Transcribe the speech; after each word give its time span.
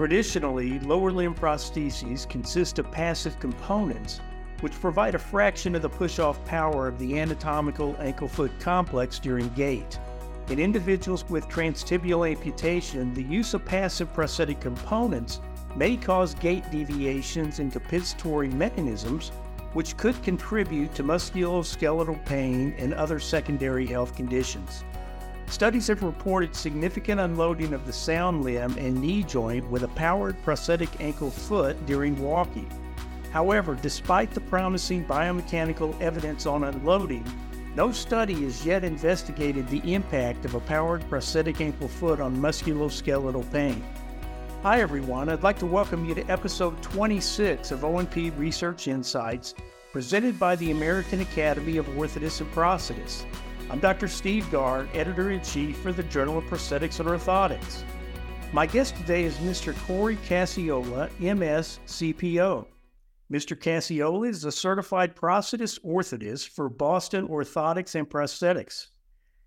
Traditionally, 0.00 0.78
lower 0.78 1.12
limb 1.12 1.34
prostheses 1.34 2.26
consist 2.26 2.78
of 2.78 2.90
passive 2.90 3.38
components 3.38 4.22
which 4.62 4.80
provide 4.80 5.14
a 5.14 5.18
fraction 5.18 5.74
of 5.74 5.82
the 5.82 5.90
push-off 5.90 6.42
power 6.46 6.88
of 6.88 6.98
the 6.98 7.18
anatomical 7.18 7.94
ankle-foot 7.98 8.50
complex 8.60 9.18
during 9.18 9.50
gait. 9.50 10.00
In 10.48 10.58
individuals 10.58 11.28
with 11.28 11.50
transtibial 11.50 12.26
amputation, 12.26 13.12
the 13.12 13.24
use 13.24 13.52
of 13.52 13.62
passive 13.66 14.10
prosthetic 14.14 14.58
components 14.58 15.38
may 15.76 15.98
cause 15.98 16.32
gait 16.36 16.64
deviations 16.70 17.58
and 17.58 17.70
compensatory 17.70 18.48
mechanisms 18.48 19.32
which 19.74 19.98
could 19.98 20.20
contribute 20.22 20.94
to 20.94 21.04
musculoskeletal 21.04 22.24
pain 22.24 22.74
and 22.78 22.94
other 22.94 23.20
secondary 23.20 23.86
health 23.86 24.16
conditions. 24.16 24.82
Studies 25.50 25.88
have 25.88 26.04
reported 26.04 26.54
significant 26.54 27.20
unloading 27.20 27.74
of 27.74 27.84
the 27.84 27.92
sound 27.92 28.44
limb 28.44 28.78
and 28.78 29.00
knee 29.00 29.24
joint 29.24 29.68
with 29.68 29.82
a 29.82 29.88
powered 29.88 30.40
prosthetic 30.44 31.00
ankle 31.00 31.32
foot 31.32 31.84
during 31.86 32.16
walking. 32.22 32.70
However, 33.32 33.74
despite 33.74 34.30
the 34.30 34.40
promising 34.42 35.04
biomechanical 35.04 36.00
evidence 36.00 36.46
on 36.46 36.62
unloading, 36.62 37.24
no 37.74 37.90
study 37.90 38.44
has 38.44 38.64
yet 38.64 38.84
investigated 38.84 39.66
the 39.68 39.92
impact 39.92 40.44
of 40.44 40.54
a 40.54 40.60
powered 40.60 41.06
prosthetic 41.10 41.60
ankle 41.60 41.88
foot 41.88 42.20
on 42.20 42.36
musculoskeletal 42.36 43.50
pain. 43.52 43.82
Hi, 44.62 44.80
everyone. 44.80 45.28
I'd 45.28 45.42
like 45.42 45.58
to 45.58 45.66
welcome 45.66 46.04
you 46.04 46.14
to 46.14 46.30
episode 46.30 46.80
26 46.80 47.72
of 47.72 47.84
O&P 47.84 48.30
Research 48.30 48.86
Insights, 48.86 49.56
presented 49.92 50.38
by 50.38 50.54
the 50.54 50.70
American 50.70 51.20
Academy 51.22 51.76
of 51.76 51.86
Orthotists 51.86 52.40
and 52.40 52.52
Prosthetists. 52.52 53.24
I'm 53.70 53.78
Dr. 53.78 54.08
Steve 54.08 54.50
Gard, 54.50 54.88
editor 54.94 55.30
in 55.30 55.42
chief 55.42 55.76
for 55.76 55.92
the 55.92 56.02
Journal 56.02 56.38
of 56.38 56.44
Prosthetics 56.46 56.98
and 56.98 57.08
Orthotics. 57.08 57.84
My 58.52 58.66
guest 58.66 58.96
today 58.96 59.22
is 59.22 59.36
Mr. 59.36 59.76
Cory 59.86 60.16
Cacciola, 60.26 61.08
MS 61.20 61.78
CPO. 61.86 62.66
Mr. 63.32 63.56
Cacciola 63.56 64.28
is 64.28 64.44
a 64.44 64.50
certified 64.50 65.14
prosthetist 65.14 65.78
orthotist 65.84 66.48
for 66.48 66.68
Boston 66.68 67.28
Orthotics 67.28 67.94
and 67.94 68.10
Prosthetics. 68.10 68.88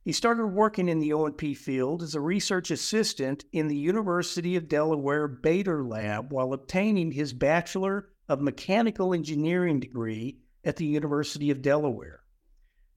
He 0.06 0.14
started 0.14 0.48
working 0.48 0.88
in 0.88 1.00
the 1.00 1.12
O&P 1.12 1.54
field 1.54 2.02
as 2.02 2.16
a 2.16 2.22
research 2.22 2.72
assistant 2.72 3.44
in 3.52 3.68
the 3.68 3.76
University 3.76 4.56
of 4.56 4.70
Delaware 4.70 5.28
Bader 5.28 5.84
Lab 5.84 6.32
while 6.32 6.54
obtaining 6.54 7.12
his 7.12 7.34
Bachelor 7.34 8.08
of 8.30 8.40
Mechanical 8.40 9.14
Engineering 9.14 9.82
degree 9.82 10.38
at 10.64 10.78
the 10.78 10.86
University 10.86 11.52
of 11.52 11.62
Delaware. 11.62 12.23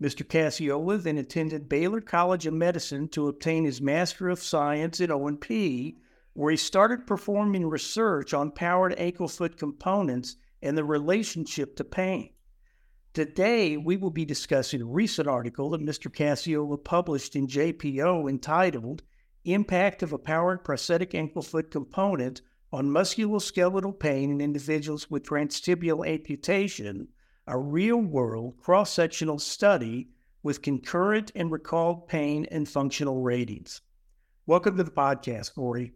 Mr. 0.01 0.27
Cacciola 0.27 1.03
then 1.03 1.17
attended 1.17 1.71
Baylor 1.71 2.03
College 2.03 2.47
of 2.47 2.53
Medicine 2.53 3.09
to 3.09 3.29
obtain 3.29 3.65
his 3.65 3.81
Master 3.81 4.29
of 4.29 4.43
Science 4.43 5.01
in 5.01 5.11
O&P, 5.11 5.97
where 6.35 6.51
he 6.51 6.57
started 6.57 7.07
performing 7.07 7.67
research 7.67 8.35
on 8.35 8.51
powered 8.51 8.95
ankle 8.99 9.27
foot 9.27 9.57
components 9.57 10.37
and 10.61 10.77
the 10.77 10.85
relationship 10.85 11.77
to 11.77 11.85
pain. 11.85 12.29
Today, 13.15 13.79
we 13.79 13.97
will 13.97 14.11
be 14.11 14.27
discussing 14.27 14.83
a 14.83 14.85
recent 14.85 15.27
article 15.27 15.71
that 15.71 15.81
Mr. 15.81 16.15
Cacciola 16.15 16.77
published 16.77 17.35
in 17.35 17.47
JPO 17.47 18.29
entitled 18.29 19.03
Impact 19.47 20.03
of 20.03 20.13
a 20.13 20.19
Powered 20.19 20.63
Prosthetic 20.63 21.15
Ankle 21.15 21.41
Foot 21.41 21.71
Component 21.71 22.43
on 22.71 22.91
Musculoskeletal 22.91 23.99
Pain 23.99 24.31
in 24.31 24.43
Individuals 24.43 25.11
with 25.11 25.23
Transtibial 25.23 26.07
Amputation 26.07 27.09
a 27.49 27.59
real 27.59 27.99
world 27.99 28.57
cross 28.59 28.93
sectional 28.93 29.39
study 29.39 30.09
with 30.43 30.63
concurrent 30.63 31.31
and 31.37 31.51
recalled 31.51 32.09
pain 32.09 32.47
and 32.51 32.69
functional 32.69 33.23
ratings. 33.23 33.83
Welcome 34.47 34.77
to 34.77 34.85
the 34.85 34.91
podcast, 34.91 35.55
Cory. 35.55 35.93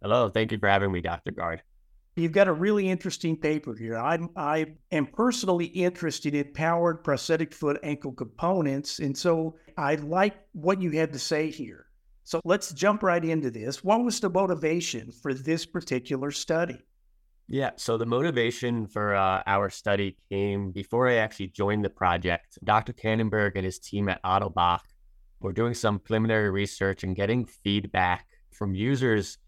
Hello. 0.00 0.30
Thank 0.30 0.52
you 0.52 0.58
for 0.58 0.68
having 0.68 0.92
me, 0.92 1.02
Dr. 1.02 1.32
Gard. 1.32 1.62
You've 2.16 2.32
got 2.32 2.48
a 2.48 2.52
really 2.52 2.88
interesting 2.88 3.36
paper 3.36 3.74
here. 3.74 3.96
I'm, 3.96 4.30
I 4.36 4.74
am 4.90 5.06
personally 5.06 5.66
interested 5.66 6.34
in 6.34 6.52
powered 6.52 7.04
prosthetic 7.04 7.52
foot 7.52 7.78
ankle 7.82 8.12
components. 8.12 8.98
And 8.98 9.16
so 9.16 9.56
I 9.76 9.94
like 9.96 10.36
what 10.52 10.80
you 10.82 10.90
had 10.92 11.12
to 11.12 11.18
say 11.18 11.50
here. 11.50 11.86
So 12.24 12.40
let's 12.44 12.72
jump 12.72 13.02
right 13.02 13.24
into 13.24 13.50
this. 13.50 13.84
What 13.84 14.02
was 14.02 14.20
the 14.20 14.30
motivation 14.30 15.10
for 15.10 15.34
this 15.34 15.66
particular 15.66 16.30
study? 16.30 16.82
Yeah, 17.52 17.70
so 17.74 17.98
the 17.98 18.06
motivation 18.06 18.86
for 18.86 19.12
uh, 19.12 19.42
our 19.44 19.70
study 19.70 20.16
came 20.28 20.70
before 20.70 21.08
I 21.08 21.16
actually 21.16 21.48
joined 21.48 21.84
the 21.84 21.90
project. 21.90 22.60
Dr. 22.62 22.92
Kannenberg 22.92 23.56
and 23.56 23.64
his 23.64 23.80
team 23.80 24.08
at 24.08 24.22
Ottobock 24.22 24.82
were 25.40 25.52
doing 25.52 25.74
some 25.74 25.98
preliminary 25.98 26.48
research 26.50 27.02
and 27.02 27.16
getting 27.16 27.44
feedback 27.44 28.28
from 28.52 28.76
users 28.76 29.38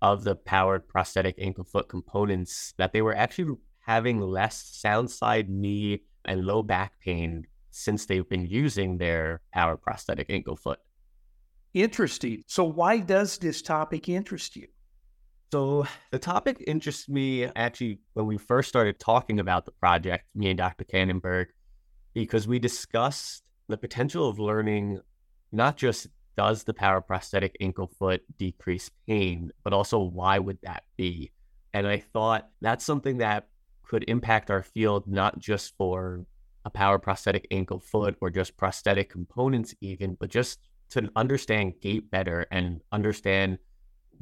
of 0.00 0.24
the 0.24 0.34
powered 0.34 0.88
prosthetic 0.88 1.36
ankle 1.38 1.62
foot 1.62 1.88
components 1.88 2.74
that 2.78 2.92
they 2.92 3.00
were 3.00 3.14
actually 3.14 3.54
having 3.78 4.20
less 4.20 4.60
sound 4.64 5.08
side 5.08 5.48
knee 5.48 6.02
and 6.24 6.44
low 6.44 6.64
back 6.64 6.98
pain 6.98 7.46
since 7.70 8.06
they've 8.06 8.28
been 8.28 8.44
using 8.44 8.98
their 8.98 9.40
powered 9.52 9.80
prosthetic 9.80 10.28
ankle 10.30 10.56
foot. 10.56 10.80
Interesting. 11.74 12.42
So, 12.48 12.64
why 12.64 12.98
does 12.98 13.38
this 13.38 13.62
topic 13.62 14.08
interest 14.08 14.56
you? 14.56 14.66
So 15.52 15.86
the 16.10 16.18
topic 16.18 16.64
interests 16.66 17.10
me 17.10 17.44
actually 17.44 17.98
when 18.14 18.24
we 18.24 18.38
first 18.38 18.70
started 18.70 18.98
talking 18.98 19.38
about 19.38 19.66
the 19.66 19.72
project, 19.72 20.24
me 20.34 20.48
and 20.48 20.56
Dr. 20.56 20.84
Kannenberg, 20.84 21.48
because 22.14 22.48
we 22.48 22.58
discussed 22.58 23.44
the 23.68 23.76
potential 23.76 24.26
of 24.26 24.38
learning 24.38 25.00
not 25.52 25.76
just 25.76 26.06
does 26.38 26.64
the 26.64 26.72
power 26.72 27.02
prosthetic 27.02 27.54
ankle 27.60 27.90
foot 27.98 28.22
decrease 28.38 28.90
pain, 29.06 29.52
but 29.62 29.74
also 29.74 29.98
why 29.98 30.38
would 30.38 30.56
that 30.62 30.84
be? 30.96 31.30
And 31.74 31.86
I 31.86 31.98
thought 31.98 32.48
that's 32.62 32.86
something 32.86 33.18
that 33.18 33.48
could 33.82 34.06
impact 34.08 34.50
our 34.50 34.62
field, 34.62 35.06
not 35.06 35.38
just 35.38 35.76
for 35.76 36.24
a 36.64 36.70
power 36.70 36.98
prosthetic 36.98 37.46
ankle 37.50 37.80
foot 37.80 38.16
or 38.22 38.30
just 38.30 38.56
prosthetic 38.56 39.10
components, 39.10 39.74
even, 39.82 40.16
but 40.18 40.30
just 40.30 40.60
to 40.92 41.10
understand 41.14 41.74
gait 41.82 42.10
better 42.10 42.46
and 42.50 42.80
understand 42.90 43.58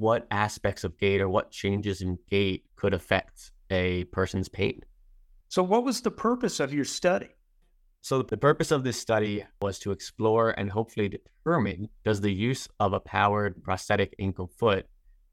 what 0.01 0.27
aspects 0.31 0.83
of 0.83 0.99
gait 0.99 1.21
or 1.21 1.29
what 1.29 1.51
changes 1.51 2.01
in 2.01 2.19
gait 2.31 2.65
could 2.75 2.95
affect 2.95 3.53
a 3.71 4.05
person's 4.05 4.49
pain. 4.49 4.81
So, 5.49 5.63
what 5.63 5.85
was 5.85 6.01
the 6.01 6.11
purpose 6.11 6.59
of 6.59 6.73
your 6.73 6.87
study? 6.87 7.29
So, 8.01 8.23
the 8.23 8.39
purpose 8.39 8.71
of 8.71 8.83
this 8.83 8.99
study 8.99 9.45
was 9.61 9.79
to 9.81 9.91
explore 9.91 10.53
and 10.53 10.71
hopefully 10.71 11.11
determine 11.11 11.91
does 12.03 12.23
the 12.23 12.33
use 12.33 12.67
of 12.81 12.95
a 12.95 13.01
powered 13.01 13.63
prosthetic 13.63 14.15
ankle 14.19 14.51
foot 14.59 14.87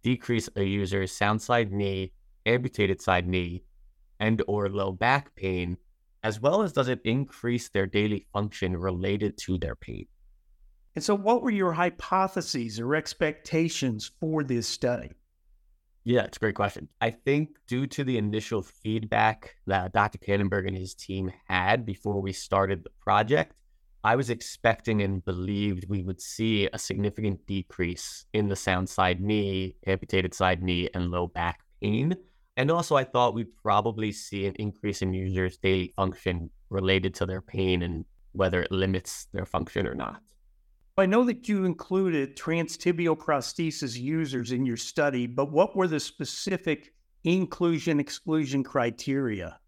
decrease 0.03 0.49
a 0.57 0.63
user's 0.63 1.13
sound 1.13 1.41
side 1.41 1.71
knee, 1.71 2.11
amputated 2.45 3.01
side 3.01 3.25
knee, 3.25 3.63
and 4.19 4.43
or 4.47 4.67
low 4.67 4.91
back 4.91 5.33
pain, 5.35 5.77
as 6.23 6.41
well 6.41 6.61
as 6.61 6.73
does 6.73 6.89
it 6.89 6.99
increase 7.05 7.69
their 7.69 7.85
daily 7.87 8.27
function 8.33 8.75
related 8.75 9.37
to 9.37 9.57
their 9.57 9.75
pain? 9.75 10.07
And 10.97 11.03
so, 11.03 11.13
what 11.13 11.43
were 11.43 11.51
your 11.51 11.73
hypotheses 11.73 12.79
or 12.79 12.95
expectations 12.95 14.09
for 14.19 14.43
this 14.43 14.67
study? 14.67 15.11
Yeah, 16.03 16.23
it's 16.23 16.37
a 16.37 16.39
great 16.39 16.55
question. 16.55 16.87
I 16.99 17.11
think 17.11 17.49
due 17.67 17.85
to 17.85 18.03
the 18.03 18.17
initial 18.17 18.63
feedback 18.63 19.57
that 19.67 19.93
Dr. 19.93 20.17
Kannenberg 20.17 20.67
and 20.67 20.75
his 20.75 20.95
team 20.95 21.31
had 21.47 21.85
before 21.85 22.19
we 22.19 22.33
started 22.33 22.83
the 22.83 22.89
project, 22.99 23.53
I 24.03 24.15
was 24.15 24.31
expecting 24.31 25.03
and 25.03 25.23
believed 25.23 25.87
we 25.87 26.01
would 26.01 26.19
see 26.19 26.67
a 26.73 26.79
significant 26.79 27.45
decrease 27.45 28.25
in 28.33 28.49
the 28.49 28.55
sound 28.55 28.89
side 28.89 29.21
knee, 29.21 29.75
amputated 29.85 30.33
side 30.33 30.63
knee, 30.63 30.89
and 30.95 31.11
low 31.11 31.27
back 31.27 31.59
pain. 31.79 32.15
And 32.55 32.71
also, 32.71 32.95
I 32.95 33.03
thought 33.03 33.35
we'd 33.35 33.55
probably 33.61 34.11
see 34.11 34.47
an 34.47 34.55
increase 34.55 35.03
in 35.03 35.13
users' 35.13 35.57
daily 35.57 35.93
function 35.95 36.49
related 36.71 37.13
to 37.13 37.27
their 37.27 37.41
pain 37.41 37.83
and 37.83 38.03
whether 38.31 38.63
it 38.63 38.71
limits 38.71 39.27
their 39.31 39.45
function 39.45 39.85
or 39.85 39.93
not. 39.93 40.23
I 40.99 41.05
know 41.05 41.23
that 41.25 41.47
you 41.47 41.65
included 41.65 42.35
transtibial 42.35 43.15
prosthesis 43.15 43.99
users 43.99 44.51
in 44.51 44.65
your 44.65 44.77
study, 44.77 45.27
but 45.27 45.51
what 45.51 45.75
were 45.75 45.87
the 45.87 45.99
specific 45.99 46.91
inclusion 47.23 47.99
exclusion 47.99 48.63
criteria? 48.63 49.59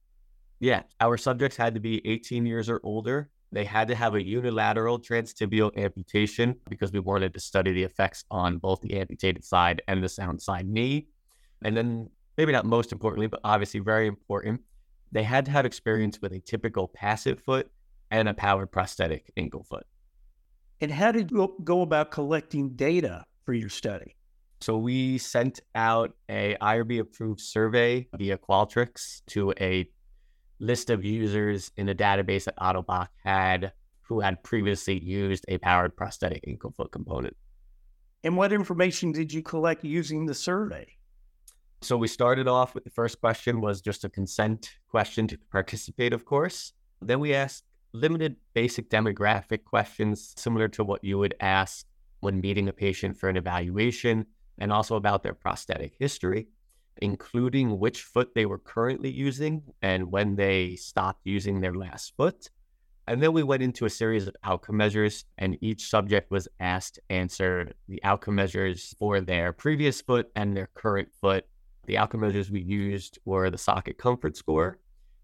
Yeah, 0.59 0.81
our 0.99 1.17
subjects 1.17 1.55
had 1.55 1.75
to 1.75 1.79
be 1.79 2.01
18 2.03 2.47
years 2.47 2.67
or 2.67 2.79
older. 2.81 3.29
They 3.51 3.63
had 3.63 3.87
to 3.89 3.95
have 3.95 4.15
a 4.15 4.25
unilateral 4.25 4.97
transtibial 4.97 5.77
amputation 5.77 6.55
because 6.67 6.91
we 6.91 6.99
wanted 6.99 7.35
to 7.35 7.39
study 7.39 7.73
the 7.73 7.83
effects 7.83 8.25
on 8.31 8.57
both 8.57 8.81
the 8.81 8.99
amputated 8.99 9.45
side 9.45 9.83
and 9.87 10.03
the 10.03 10.09
sound 10.09 10.41
side 10.41 10.67
knee. 10.67 11.09
And 11.61 11.77
then, 11.77 12.09
maybe 12.39 12.53
not 12.53 12.65
most 12.65 12.91
importantly, 12.91 13.27
but 13.27 13.41
obviously 13.43 13.81
very 13.81 14.07
important, 14.07 14.61
they 15.11 15.23
had 15.23 15.45
to 15.45 15.51
have 15.51 15.67
experience 15.67 16.19
with 16.23 16.33
a 16.33 16.39
typical 16.39 16.87
passive 16.87 17.39
foot 17.39 17.69
and 18.09 18.27
a 18.27 18.33
powered 18.33 18.71
prosthetic 18.71 19.31
ankle 19.37 19.63
foot. 19.63 19.85
And 20.81 20.91
how 20.91 21.11
did 21.11 21.31
you 21.31 21.55
go 21.63 21.81
about 21.81 22.11
collecting 22.11 22.69
data 22.69 23.25
for 23.45 23.53
your 23.53 23.69
study? 23.69 24.15
So 24.61 24.77
we 24.77 25.17
sent 25.17 25.59
out 25.75 26.13
a 26.29 26.55
IRB 26.61 26.99
approved 26.99 27.41
survey 27.41 28.07
via 28.15 28.37
Qualtrics 28.37 29.21
to 29.27 29.53
a 29.59 29.89
list 30.59 30.89
of 30.89 31.03
users 31.03 31.71
in 31.77 31.85
the 31.85 31.95
database 31.95 32.45
that 32.45 32.57
Ottobock 32.57 33.07
had 33.23 33.73
who 34.01 34.19
had 34.21 34.41
previously 34.43 34.99
used 35.01 35.45
a 35.47 35.57
powered 35.59 35.95
prosthetic 35.95 36.43
ankle 36.47 36.71
foot 36.71 36.91
component. 36.91 37.35
And 38.23 38.35
what 38.35 38.51
information 38.51 39.11
did 39.11 39.31
you 39.31 39.41
collect 39.41 39.83
using 39.83 40.25
the 40.25 40.33
survey? 40.33 40.87
So 41.81 41.95
we 41.95 42.07
started 42.09 42.47
off 42.47 42.73
with 42.75 42.83
the 42.83 42.89
first 42.89 43.21
question 43.21 43.61
was 43.61 43.81
just 43.81 44.03
a 44.03 44.09
consent 44.09 44.71
question 44.89 45.27
to 45.27 45.37
participate, 45.51 46.11
of 46.11 46.25
course. 46.25 46.73
Then 47.01 47.21
we 47.21 47.33
asked 47.33 47.63
limited 47.93 48.35
basic 48.53 48.89
demographic 48.89 49.63
questions 49.63 50.33
similar 50.37 50.67
to 50.67 50.83
what 50.83 51.03
you 51.03 51.17
would 51.17 51.35
ask 51.39 51.85
when 52.19 52.41
meeting 52.41 52.67
a 52.67 52.73
patient 52.73 53.17
for 53.17 53.29
an 53.29 53.37
evaluation 53.37 54.25
and 54.59 54.71
also 54.71 54.95
about 54.95 55.23
their 55.23 55.33
prosthetic 55.33 55.93
history, 55.99 56.47
including 56.97 57.79
which 57.79 58.03
foot 58.03 58.35
they 58.35 58.45
were 58.45 58.59
currently 58.59 59.09
using 59.09 59.63
and 59.81 60.11
when 60.11 60.35
they 60.35 60.75
stopped 60.75 61.21
using 61.23 61.61
their 61.61 61.73
last 61.73 62.13
foot. 62.17 62.49
And 63.07 63.23
then 63.23 63.33
we 63.33 63.41
went 63.41 63.63
into 63.63 63.85
a 63.85 63.89
series 63.89 64.27
of 64.27 64.35
outcome 64.43 64.77
measures, 64.77 65.25
and 65.39 65.57
each 65.61 65.89
subject 65.89 66.29
was 66.29 66.47
asked 66.59 66.95
to 66.95 67.01
answer 67.09 67.71
the 67.87 68.03
outcome 68.03 68.35
measures 68.35 68.93
for 68.99 69.19
their 69.19 69.51
previous 69.51 69.99
foot 69.99 70.29
and 70.35 70.55
their 70.55 70.69
current 70.75 71.09
foot. 71.19 71.45
The 71.87 71.97
outcome 71.97 72.21
measures 72.21 72.51
we 72.51 72.61
used 72.61 73.17
were 73.25 73.49
the 73.49 73.57
socket 73.57 73.97
comfort 73.97 74.37
score. 74.37 74.77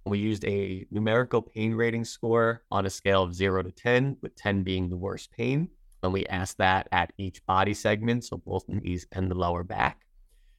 We 0.05 0.19
used 0.19 0.45
a 0.45 0.85
numerical 0.91 1.41
pain 1.41 1.73
rating 1.73 2.05
score 2.05 2.61
on 2.69 2.85
a 2.85 2.91
scale 2.91 3.23
of 3.23 3.33
zero 3.33 3.63
to 3.63 3.71
10, 3.71 4.17
with 4.21 4.35
10 4.35 4.61
being 4.61 4.87
the 4.87 4.97
worst 4.97 5.31
pain. 5.31 5.69
And 6.03 6.13
we 6.13 6.27
asked 6.27 6.59
that 6.59 6.87
at 6.91 7.11
each 7.17 7.43
body 7.47 7.73
segment, 7.73 8.23
so 8.23 8.37
both 8.37 8.69
knees 8.69 9.07
and 9.11 9.31
the 9.31 9.35
lower 9.35 9.63
back. 9.63 10.05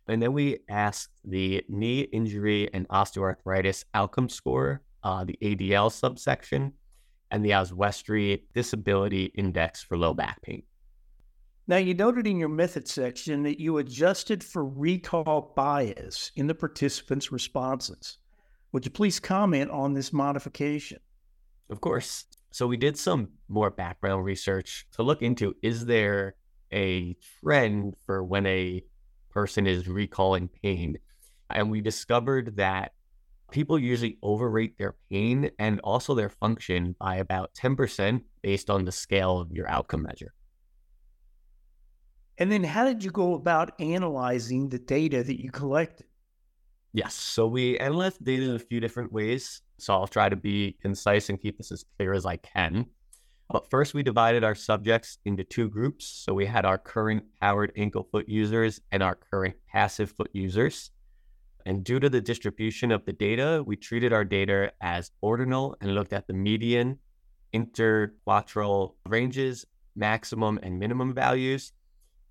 And 0.08 0.20
then 0.20 0.32
we 0.32 0.58
asked 0.68 1.10
the 1.24 1.64
knee 1.68 2.00
injury 2.00 2.68
and 2.74 2.88
osteoarthritis 2.88 3.84
outcome 3.94 4.28
score, 4.28 4.82
uh, 5.04 5.22
the 5.24 5.38
ADL 5.40 5.92
subsection, 5.92 6.72
and 7.30 7.44
the 7.44 7.54
Oswestry 7.54 8.44
Disability 8.52 9.26
Index 9.36 9.80
for 9.80 9.96
low 9.96 10.12
back 10.12 10.42
pain. 10.42 10.64
Now, 11.68 11.76
you 11.76 11.94
noted 11.94 12.26
in 12.26 12.38
your 12.38 12.48
method 12.48 12.88
section 12.88 13.44
that 13.44 13.60
you 13.60 13.78
adjusted 13.78 14.42
for 14.42 14.64
recall 14.64 15.52
bias 15.54 16.32
in 16.34 16.48
the 16.48 16.54
participants' 16.54 17.30
responses. 17.30 18.18
Would 18.76 18.84
you 18.84 18.90
please 18.90 19.18
comment 19.18 19.70
on 19.70 19.94
this 19.94 20.12
modification? 20.12 20.98
Of 21.70 21.80
course. 21.80 22.26
So, 22.50 22.66
we 22.66 22.76
did 22.76 22.98
some 22.98 23.30
more 23.48 23.70
background 23.70 24.26
research 24.26 24.86
to 24.92 25.02
look 25.02 25.22
into 25.22 25.56
is 25.62 25.86
there 25.86 26.34
a 26.70 27.16
trend 27.40 27.94
for 28.04 28.22
when 28.22 28.44
a 28.44 28.84
person 29.30 29.66
is 29.66 29.88
recalling 29.88 30.50
pain? 30.62 30.98
And 31.48 31.70
we 31.70 31.80
discovered 31.80 32.56
that 32.56 32.92
people 33.50 33.78
usually 33.78 34.18
overrate 34.22 34.76
their 34.76 34.96
pain 35.10 35.52
and 35.58 35.80
also 35.80 36.14
their 36.14 36.28
function 36.28 36.96
by 37.00 37.16
about 37.16 37.54
10% 37.54 38.20
based 38.42 38.68
on 38.68 38.84
the 38.84 38.92
scale 38.92 39.40
of 39.40 39.52
your 39.52 39.70
outcome 39.70 40.02
measure. 40.02 40.34
And 42.36 42.52
then 42.52 42.62
how 42.62 42.84
did 42.84 43.02
you 43.02 43.10
go 43.10 43.32
about 43.32 43.80
analyzing 43.80 44.68
the 44.68 44.78
data 44.78 45.22
that 45.22 45.42
you 45.42 45.50
collected? 45.50 46.04
Yes. 46.92 47.14
So 47.14 47.46
we 47.46 47.78
analyzed 47.78 48.24
data 48.24 48.44
in 48.44 48.56
a 48.56 48.58
few 48.58 48.80
different 48.80 49.12
ways. 49.12 49.60
So 49.78 49.92
I'll 49.92 50.06
try 50.06 50.28
to 50.28 50.36
be 50.36 50.76
concise 50.80 51.28
and 51.28 51.40
keep 51.40 51.58
this 51.58 51.70
as 51.70 51.84
clear 51.96 52.14
as 52.14 52.24
I 52.24 52.36
can. 52.36 52.86
But 53.50 53.70
first, 53.70 53.94
we 53.94 54.02
divided 54.02 54.42
our 54.42 54.54
subjects 54.54 55.18
into 55.24 55.44
two 55.44 55.68
groups. 55.68 56.06
So 56.06 56.34
we 56.34 56.46
had 56.46 56.64
our 56.64 56.78
current 56.78 57.24
powered 57.40 57.72
ankle 57.76 58.08
foot 58.10 58.28
users 58.28 58.80
and 58.90 59.02
our 59.02 59.14
current 59.14 59.54
passive 59.68 60.10
foot 60.10 60.30
users. 60.32 60.90
And 61.64 61.84
due 61.84 62.00
to 62.00 62.08
the 62.08 62.20
distribution 62.20 62.90
of 62.92 63.04
the 63.04 63.12
data, 63.12 63.62
we 63.66 63.76
treated 63.76 64.12
our 64.12 64.24
data 64.24 64.72
as 64.80 65.10
ordinal 65.20 65.76
and 65.80 65.94
looked 65.94 66.12
at 66.12 66.26
the 66.26 66.32
median, 66.32 66.98
interquartile 67.52 68.94
ranges, 69.06 69.64
maximum 69.94 70.58
and 70.62 70.78
minimum 70.78 71.14
values. 71.14 71.72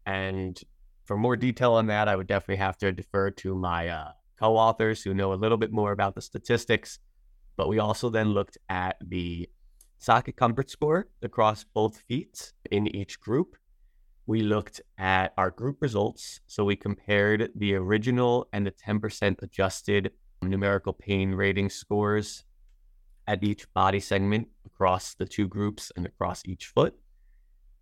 And 0.05 0.59
for 1.05 1.17
more 1.17 1.35
detail 1.35 1.73
on 1.73 1.87
that, 1.87 2.07
I 2.07 2.15
would 2.15 2.27
definitely 2.27 2.57
have 2.57 2.77
to 2.79 2.91
defer 2.91 3.31
to 3.31 3.55
my 3.55 3.89
uh, 3.89 4.11
co 4.39 4.57
authors 4.57 5.03
who 5.03 5.13
know 5.13 5.33
a 5.33 5.35
little 5.35 5.57
bit 5.57 5.71
more 5.71 5.91
about 5.91 6.15
the 6.15 6.21
statistics. 6.21 6.99
But 7.57 7.69
we 7.69 7.79
also 7.79 8.09
then 8.09 8.29
looked 8.29 8.57
at 8.69 8.97
the 9.01 9.49
socket 9.97 10.35
comfort 10.35 10.69
score 10.69 11.07
across 11.21 11.63
both 11.63 12.01
feet 12.07 12.53
in 12.69 12.87
each 12.87 13.19
group 13.19 13.55
we 14.27 14.41
looked 14.41 14.81
at 14.97 15.33
our 15.37 15.51
group 15.51 15.81
results. 15.81 16.39
So 16.47 16.63
we 16.63 16.75
compared 16.75 17.51
the 17.55 17.75
original 17.75 18.47
and 18.53 18.65
the 18.65 18.71
10% 18.71 19.41
adjusted 19.41 20.11
numerical 20.41 20.93
pain 20.93 21.33
rating 21.33 21.69
scores 21.69 22.43
at 23.27 23.43
each 23.43 23.71
body 23.73 23.99
segment 23.99 24.47
across 24.65 25.13
the 25.13 25.25
two 25.25 25.47
groups 25.47 25.91
and 25.95 26.05
across 26.05 26.41
each 26.45 26.67
foot. 26.67 26.95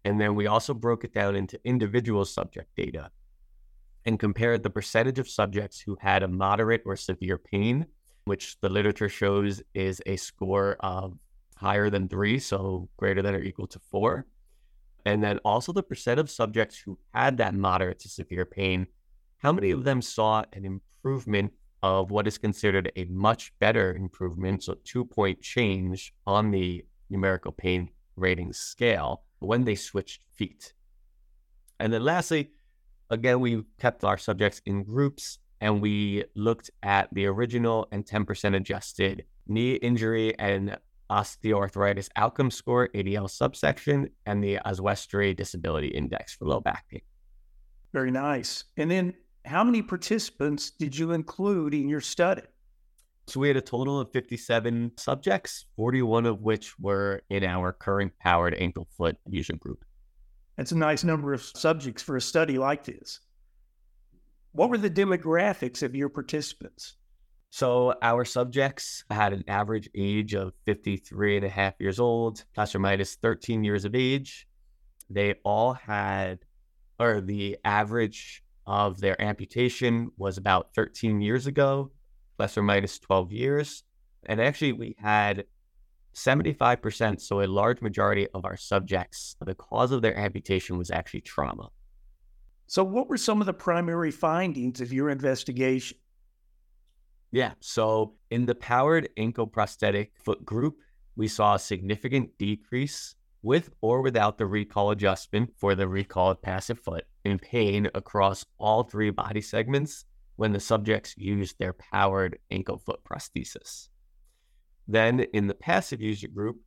And 0.06 0.20
then 0.20 0.36
we 0.36 0.48
also 0.48 0.74
broke 0.74 1.04
it 1.04 1.14
down 1.14 1.36
into 1.36 1.60
individual 1.64 2.26
subject 2.26 2.70
data 2.76 3.10
and 4.06 4.20
compared 4.20 4.64
the 4.64 4.70
percentage 4.70 5.20
of 5.20 5.30
subjects 5.30 5.80
who 5.80 5.98
had 6.00 6.24
a 6.24 6.28
moderate 6.28 6.84
or 6.86 6.96
severe 6.96 7.38
pain, 7.38 7.86
which 8.26 8.60
the 8.62 8.70
literature 8.70 9.10
shows 9.10 9.62
is 9.74 10.02
a 10.06 10.16
score 10.16 10.78
of 10.80 11.18
higher 11.56 11.90
than 11.90 12.08
three, 12.08 12.40
so 12.40 12.90
greater 12.98 13.22
than 13.22 13.36
or 13.36 13.42
equal 13.42 13.68
to 13.68 13.80
four 13.80 14.26
and 15.06 15.24
then 15.24 15.40
also 15.40 15.74
the 15.74 15.84
percent 15.84 16.20
of 16.20 16.30
subjects 16.30 16.78
who 16.78 16.98
had 17.14 17.38
that 17.38 17.54
moderate 17.54 18.00
to 18.00 18.10
severe 18.10 18.46
pain, 18.46 18.88
how 19.40 19.52
many 19.52 19.72
of 19.72 19.84
them 19.84 20.02
saw 20.02 20.44
an 20.54 20.66
improvement 20.66 21.52
of 21.82 22.12
what 22.12 22.28
is 22.28 22.38
considered 22.38 22.92
a 22.96 23.06
much 23.06 23.54
better 23.60 23.94
improvement, 23.96 24.64
so 24.64 24.76
two 24.86 25.04
point 25.04 25.42
change 25.42 26.14
on 26.26 26.52
the 26.52 26.86
numerical 27.10 27.52
pain 27.52 27.90
rating 28.16 28.54
scale 28.54 29.24
when 29.40 29.66
they 29.66 29.76
switched 29.76 30.24
feet. 30.34 30.74
And 31.80 31.92
then 31.92 32.04
lastly, 32.04 32.52
again, 33.10 33.40
we 33.40 33.64
kept 33.80 34.04
our 34.04 34.18
subjects 34.18 34.62
in 34.66 34.84
groups 34.84 35.40
and 35.62 35.82
we 35.82 36.24
looked 36.36 36.70
at 36.82 37.14
the 37.14 37.26
original 37.26 37.88
and 37.92 38.06
10% 38.06 38.56
adjusted 38.56 39.24
knee 39.48 39.76
injury 39.76 40.38
and 40.38 40.78
osteoarthritis 41.10 42.10
outcome 42.16 42.52
score, 42.52 42.90
ADL 42.90 43.30
subsection, 43.30 44.10
and 44.26 44.44
the 44.44 44.60
Oswestry 44.60 45.34
Disability 45.34 45.88
Index 45.88 46.34
for 46.34 46.46
low 46.46 46.60
back 46.60 46.88
pain. 46.90 47.02
Very 47.94 48.12
nice. 48.12 48.64
And 48.78 48.90
then 48.90 49.14
how 49.46 49.64
many 49.64 49.82
participants 49.82 50.72
did 50.72 50.98
you 50.98 51.12
include 51.12 51.74
in 51.74 51.88
your 51.88 52.02
study? 52.02 52.42
So 53.28 53.40
we 53.40 53.48
had 53.48 53.58
a 53.58 53.62
total 53.62 54.00
of 54.00 54.12
57 54.12 54.92
subjects, 54.98 55.66
41 55.78 56.26
of 56.26 56.42
which 56.42 56.78
were 56.80 57.22
in 57.30 57.44
our 57.44 57.72
current 57.72 58.12
powered 58.20 58.56
ankle 58.56 58.88
foot 58.98 59.18
user 59.30 59.54
group. 59.54 59.86
That's 60.58 60.72
a 60.72 60.78
nice 60.78 61.04
number 61.04 61.34
of 61.34 61.42
subjects 61.42 62.04
for 62.04 62.16
a 62.16 62.22
study 62.22 62.58
like 62.58 62.84
this. 62.84 63.20
What 64.52 64.70
were 64.70 64.78
the 64.78 64.90
demographics 64.90 65.82
of 65.82 65.96
your 65.96 66.10
participants? 66.10 66.96
So 67.50 67.96
our 68.02 68.26
subjects 68.26 69.04
had 69.10 69.34
an 69.34 69.44
average 69.48 69.90
age 69.96 70.34
of 70.34 70.54
53 70.66 71.38
and 71.38 71.46
a 71.46 71.50
half 71.50 71.74
years 71.80 72.00
old, 72.00 72.44
plus 72.54 72.74
or 72.74 72.80
minus 72.80 73.16
13 73.16 73.64
years 73.64 73.86
of 73.86 73.96
age. 73.96 74.48
They 75.10 75.36
all 75.44 75.74
had, 75.74 76.40
or 77.00 77.22
the 77.22 77.58
average 77.64 78.44
of 78.66 79.00
their 79.00 79.20
amputation 79.22 80.12
was 80.18 80.38
about 80.38 80.74
13 80.74 81.22
years 81.22 81.48
ago, 81.48 81.92
plus 82.38 82.58
or 82.58 82.64
minus 82.64 82.98
12 83.00 83.32
years. 83.32 83.84
And 84.26 84.40
actually, 84.42 84.74
we 84.74 84.96
had 84.98 85.46
75%, 86.14 87.22
so 87.22 87.42
a 87.42 87.48
large 87.48 87.82
majority 87.82 88.28
of 88.34 88.46
our 88.46 88.58
subjects, 88.58 89.36
the 89.42 89.56
cause 89.56 89.92
of 89.92 90.02
their 90.02 90.18
amputation 90.18 90.78
was 90.78 90.92
actually 90.92 91.22
trauma. 91.22 91.70
So, 92.68 92.84
what 92.84 93.08
were 93.08 93.18
some 93.18 93.42
of 93.42 93.46
the 93.46 93.54
primary 93.54 94.12
findings 94.12 94.82
of 94.82 94.94
your 94.94 95.10
investigation? 95.10 95.98
Yeah. 97.34 97.54
So 97.62 98.14
in 98.30 98.46
the 98.46 98.54
powered 98.54 99.10
ankle 99.18 99.48
prosthetic 99.48 100.12
foot 100.24 100.46
group, 100.46 100.78
we 101.16 101.28
saw 101.28 101.56
a 101.56 101.60
significant 101.60 102.30
decrease 102.38 103.16
with 103.42 103.72
or 103.82 104.04
without 104.04 104.38
the 104.38 104.46
recall 104.46 104.92
adjustment 104.92 105.50
for 105.58 105.74
the 105.74 105.88
recalled 105.88 106.44
passive 106.44 106.80
foot 106.80 107.06
in 107.26 107.40
pain 107.40 107.90
across 107.96 108.46
all 108.60 108.84
three 108.84 109.10
body 109.10 109.42
segments 109.42 110.06
when 110.36 110.52
the 110.52 110.60
subjects 110.60 111.16
used 111.18 111.58
their 111.58 111.74
powered 111.74 112.38
ankle 112.52 112.78
foot 112.78 113.04
prosthesis. 113.04 113.90
Then 114.88 115.22
in 115.34 115.48
the 115.48 115.54
passive 115.54 116.02
user 116.02 116.28
group, 116.28 116.58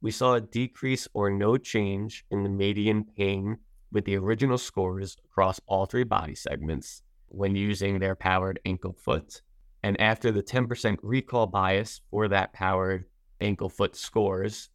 we 0.00 0.10
saw 0.10 0.34
a 0.34 0.40
decrease 0.40 1.08
or 1.14 1.30
no 1.30 1.56
change 1.56 2.24
in 2.30 2.42
the 2.42 2.50
median 2.50 3.04
pain 3.16 3.58
with 3.90 4.04
the 4.04 4.16
original 4.16 4.58
scores 4.58 5.16
across 5.24 5.60
all 5.66 5.86
three 5.86 6.04
body 6.04 6.34
segments 6.34 7.02
when 7.28 7.56
using 7.56 7.98
their 7.98 8.14
powered 8.14 8.60
ankle 8.64 8.92
foot 8.92 9.40
and 9.84 10.00
after 10.00 10.32
the 10.32 10.42
10% 10.42 10.96
recall 11.02 11.46
bias 11.46 12.00
for 12.10 12.26
that 12.28 12.54
powered 12.54 13.04
ankle 13.42 13.68
foot 13.68 13.94
scores, 13.94 14.70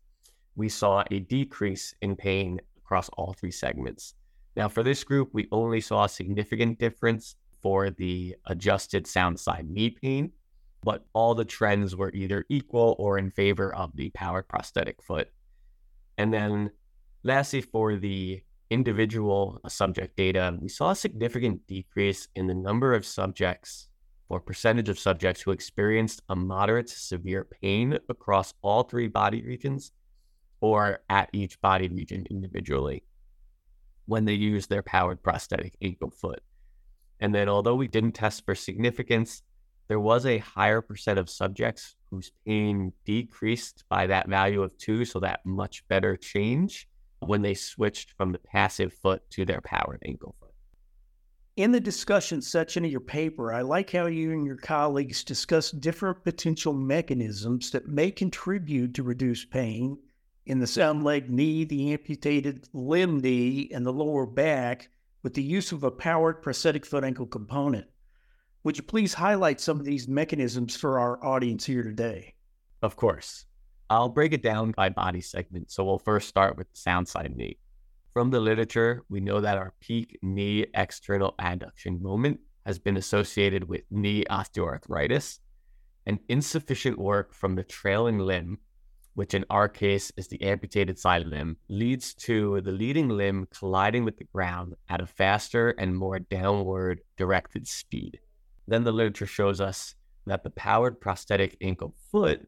we 0.55 0.69
saw 0.69 1.03
a 1.09 1.19
decrease 1.19 1.95
in 2.03 2.15
pain 2.15 2.61
across 2.77 3.09
all 3.17 3.33
three 3.33 3.49
segments. 3.49 4.13
Now, 4.55 4.69
for 4.69 4.83
this 4.83 5.03
group, 5.03 5.29
we 5.33 5.47
only 5.51 5.81
saw 5.81 6.03
a 6.03 6.09
significant 6.09 6.77
difference 6.77 7.37
for 7.59 7.89
the 7.89 8.35
adjusted 8.45 9.07
sound 9.07 9.39
side 9.39 9.67
knee 9.67 9.89
pain, 9.89 10.31
but 10.83 11.05
all 11.13 11.35
the 11.35 11.45
trends 11.45 11.95
were 11.95 12.11
either 12.13 12.45
equal 12.49 12.95
or 12.99 13.17
in 13.17 13.29
favor 13.29 13.73
of 13.75 13.95
the 13.95 14.09
powered 14.11 14.47
prosthetic 14.47 15.01
foot. 15.01 15.29
And 16.17 16.33
then 16.33 16.71
lastly, 17.23 17.61
for 17.61 17.95
the 17.95 18.41
individual 18.69 19.59
subject 19.67 20.15
data, 20.15 20.57
we 20.61 20.69
saw 20.69 20.91
a 20.91 20.95
significant 20.95 21.65
decrease 21.67 22.27
in 22.35 22.47
the 22.47 22.53
number 22.53 22.93
of 22.93 23.05
subjects 23.05 23.87
or 24.29 24.39
percentage 24.39 24.89
of 24.89 24.99
subjects 24.99 25.41
who 25.41 25.51
experienced 25.51 26.21
a 26.29 26.35
moderate 26.35 26.87
to 26.87 26.99
severe 26.99 27.45
pain 27.45 27.97
across 28.09 28.53
all 28.61 28.83
three 28.83 29.07
body 29.07 29.41
regions 29.41 29.91
or 30.61 30.99
at 31.09 31.29
each 31.33 31.59
body 31.61 31.87
region 31.87 32.25
individually 32.29 33.03
when 34.05 34.25
they 34.25 34.33
used 34.33 34.69
their 34.69 34.83
powered 34.83 35.21
prosthetic 35.23 35.75
ankle 35.81 36.11
foot. 36.11 36.41
And 37.19 37.33
then, 37.33 37.49
although 37.49 37.75
we 37.75 37.87
didn't 37.87 38.13
test 38.13 38.45
for 38.45 38.55
significance, 38.55 39.41
there 39.89 39.99
was 39.99 40.25
a 40.25 40.37
higher 40.37 40.81
percent 40.81 41.19
of 41.19 41.29
subjects 41.29 41.95
whose 42.09 42.31
pain 42.45 42.93
decreased 43.05 43.83
by 43.89 44.07
that 44.07 44.29
value 44.29 44.61
of 44.61 44.77
two, 44.77 45.03
so 45.03 45.19
that 45.19 45.45
much 45.45 45.85
better 45.87 46.15
change 46.15 46.87
when 47.19 47.41
they 47.41 47.55
switched 47.55 48.11
from 48.11 48.31
the 48.31 48.39
passive 48.39 48.93
foot 48.93 49.21
to 49.31 49.43
their 49.45 49.61
powered 49.61 50.01
ankle 50.05 50.35
foot. 50.39 50.53
In 51.57 51.71
the 51.71 51.79
discussion 51.79 52.41
section 52.41 52.85
of 52.85 52.91
your 52.91 53.01
paper, 53.01 53.51
I 53.51 53.63
like 53.63 53.91
how 53.91 54.05
you 54.05 54.31
and 54.31 54.45
your 54.45 54.57
colleagues 54.57 55.23
discuss 55.23 55.71
different 55.71 56.23
potential 56.23 56.71
mechanisms 56.71 57.71
that 57.71 57.89
may 57.89 58.11
contribute 58.11 58.93
to 58.93 59.03
reduced 59.03 59.51
pain 59.51 59.97
in 60.45 60.59
the 60.59 60.67
sound 60.67 61.03
leg 61.03 61.29
knee, 61.29 61.65
the 61.65 61.91
amputated 61.91 62.69
limb 62.73 63.19
knee, 63.19 63.69
and 63.73 63.85
the 63.85 63.91
lower 63.91 64.25
back 64.25 64.89
with 65.23 65.33
the 65.33 65.43
use 65.43 65.71
of 65.71 65.83
a 65.83 65.91
powered 65.91 66.41
prosthetic 66.41 66.85
foot 66.85 67.03
ankle 67.03 67.25
component. 67.25 67.87
Would 68.65 68.77
you 68.77 68.83
please 68.83 69.13
highlight 69.13 69.61
some 69.61 69.79
of 69.79 69.85
these 69.85 70.09
mechanisms 70.09 70.75
for 70.75 70.99
our 70.99 71.23
audience 71.25 71.65
here 71.65 71.81
today? 71.81 72.33
Of 72.81 72.97
course. 72.97 73.45
I'll 73.89 74.09
break 74.09 74.33
it 74.33 74.43
down 74.43 74.71
by 74.71 74.89
body 74.89 75.21
segment. 75.21 75.71
So 75.71 75.85
we'll 75.85 75.97
first 75.97 76.27
start 76.27 76.57
with 76.57 76.69
the 76.69 76.77
sound 76.77 77.07
side 77.07 77.35
knee. 77.35 77.57
From 78.13 78.31
the 78.31 78.39
literature, 78.41 79.03
we 79.07 79.21
know 79.21 79.39
that 79.39 79.57
our 79.57 79.73
peak 79.79 80.19
knee 80.21 80.65
external 80.73 81.35
adduction 81.39 82.01
moment 82.01 82.41
has 82.65 82.77
been 82.79 82.97
associated 82.97 83.63
with 83.63 83.81
knee 83.89 84.25
osteoarthritis, 84.29 85.39
and 86.05 86.19
insufficient 86.27 86.97
work 86.97 87.33
from 87.33 87.55
the 87.55 87.63
trailing 87.63 88.19
limb, 88.19 88.57
which 89.13 89.33
in 89.33 89.45
our 89.49 89.69
case 89.69 90.11
is 90.17 90.27
the 90.27 90.41
amputated 90.41 90.99
side 90.99 91.25
limb, 91.25 91.55
leads 91.69 92.13
to 92.15 92.59
the 92.61 92.71
leading 92.71 93.07
limb 93.07 93.47
colliding 93.57 94.03
with 94.03 94.17
the 94.17 94.27
ground 94.33 94.73
at 94.89 95.01
a 95.01 95.05
faster 95.05 95.69
and 95.71 95.95
more 95.95 96.19
downward 96.19 96.99
directed 97.15 97.67
speed. 97.67 98.19
Then 98.69 98.83
the 98.83 98.91
literature 98.91 99.25
shows 99.25 99.59
us 99.59 99.95
that 100.27 100.43
the 100.43 100.51
powered 100.51 101.01
prosthetic 101.01 101.57
ankle 101.59 101.95
foot 102.11 102.47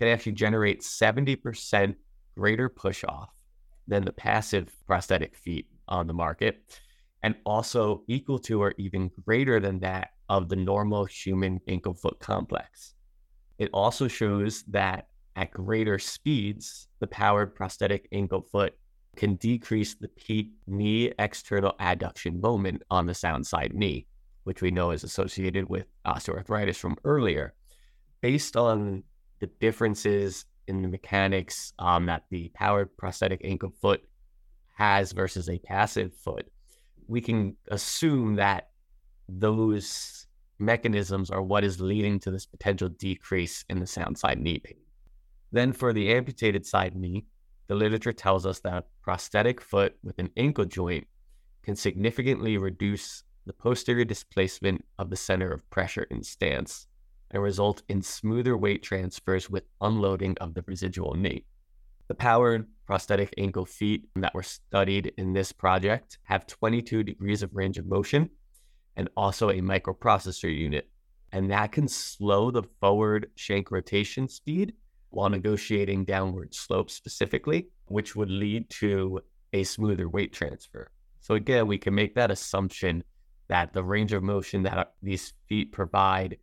can 0.00 0.08
actually 0.08 0.32
generate 0.32 0.80
70% 0.80 1.94
greater 2.36 2.68
push 2.68 3.04
off 3.04 3.30
than 3.86 4.04
the 4.04 4.12
passive 4.12 4.74
prosthetic 4.88 5.36
feet 5.36 5.68
on 5.86 6.08
the 6.08 6.14
market, 6.14 6.80
and 7.22 7.36
also 7.46 8.02
equal 8.08 8.40
to 8.40 8.60
or 8.60 8.74
even 8.76 9.08
greater 9.24 9.60
than 9.60 9.78
that 9.78 10.10
of 10.28 10.48
the 10.48 10.56
normal 10.56 11.04
human 11.04 11.60
ankle 11.68 11.94
foot 11.94 12.18
complex. 12.18 12.94
It 13.58 13.70
also 13.72 14.08
shows 14.08 14.64
that 14.64 15.06
at 15.36 15.52
greater 15.52 16.00
speeds, 16.00 16.88
the 16.98 17.06
powered 17.06 17.54
prosthetic 17.54 18.08
ankle 18.10 18.42
foot 18.42 18.76
can 19.14 19.36
decrease 19.36 19.94
the 19.94 20.08
peak 20.08 20.50
knee 20.66 21.12
external 21.20 21.74
adduction 21.80 22.40
moment 22.40 22.82
on 22.90 23.06
the 23.06 23.14
sound 23.14 23.46
side 23.46 23.74
knee 23.74 24.08
which 24.44 24.62
we 24.62 24.70
know 24.70 24.90
is 24.90 25.04
associated 25.04 25.68
with 25.68 25.86
osteoarthritis 26.06 26.76
from 26.76 26.96
earlier, 27.04 27.54
based 28.20 28.56
on 28.56 29.02
the 29.40 29.46
differences 29.46 30.44
in 30.68 30.82
the 30.82 30.88
mechanics 30.88 31.72
um, 31.78 32.06
that 32.06 32.24
the 32.30 32.50
powered 32.54 32.96
prosthetic 32.96 33.40
ankle 33.44 33.72
foot 33.80 34.02
has 34.76 35.12
versus 35.12 35.48
a 35.48 35.58
passive 35.58 36.14
foot, 36.14 36.50
we 37.06 37.20
can 37.20 37.56
assume 37.68 38.36
that 38.36 38.70
those 39.28 40.26
mechanisms 40.58 41.30
are 41.30 41.42
what 41.42 41.64
is 41.64 41.80
leading 41.80 42.18
to 42.20 42.30
this 42.30 42.46
potential 42.46 42.88
decrease 42.88 43.64
in 43.68 43.80
the 43.80 43.86
sound 43.86 44.16
side 44.16 44.38
knee 44.38 44.58
pain. 44.58 44.78
Then, 45.50 45.72
for 45.72 45.92
the 45.92 46.12
amputated 46.12 46.64
side 46.64 46.96
knee, 46.96 47.26
the 47.66 47.74
literature 47.74 48.12
tells 48.12 48.46
us 48.46 48.60
that 48.60 48.88
prosthetic 49.02 49.60
foot 49.60 49.96
with 50.02 50.18
an 50.18 50.30
ankle 50.36 50.64
joint 50.64 51.06
can 51.62 51.76
significantly 51.76 52.56
reduce 52.56 53.24
the 53.46 53.52
posterior 53.52 54.04
displacement 54.04 54.84
of 54.98 55.10
the 55.10 55.16
center 55.16 55.52
of 55.52 55.68
pressure 55.70 56.06
in 56.10 56.22
stance 56.22 56.86
and 57.30 57.42
result 57.42 57.82
in 57.88 58.02
smoother 58.02 58.56
weight 58.56 58.82
transfers 58.82 59.50
with 59.50 59.64
unloading 59.80 60.36
of 60.40 60.54
the 60.54 60.64
residual 60.66 61.14
knee. 61.14 61.44
The 62.08 62.14
powered 62.14 62.66
prosthetic 62.86 63.32
ankle 63.38 63.64
feet 63.64 64.08
that 64.16 64.34
were 64.34 64.42
studied 64.42 65.12
in 65.16 65.32
this 65.32 65.50
project 65.50 66.18
have 66.24 66.46
22 66.46 67.02
degrees 67.02 67.42
of 67.42 67.54
range 67.54 67.78
of 67.78 67.86
motion 67.86 68.28
and 68.96 69.08
also 69.16 69.48
a 69.50 69.60
microprocessor 69.60 70.54
unit. 70.54 70.88
And 71.32 71.50
that 71.50 71.72
can 71.72 71.88
slow 71.88 72.50
the 72.50 72.64
forward 72.80 73.30
shank 73.34 73.70
rotation 73.70 74.28
speed 74.28 74.74
while 75.08 75.30
negotiating 75.30 76.04
downward 76.04 76.54
slope 76.54 76.90
specifically, 76.90 77.68
which 77.86 78.14
would 78.14 78.30
lead 78.30 78.68
to 78.68 79.20
a 79.52 79.64
smoother 79.64 80.08
weight 80.08 80.32
transfer. 80.32 80.90
So, 81.20 81.34
again, 81.34 81.66
we 81.66 81.78
can 81.78 81.94
make 81.94 82.14
that 82.16 82.30
assumption 82.30 83.04
that 83.52 83.74
the 83.74 83.84
range 83.84 84.14
of 84.14 84.22
motion 84.22 84.62
that 84.62 84.78
uh, 84.78 84.84
these 85.02 85.34
feet 85.46 85.72
provide 85.72 86.38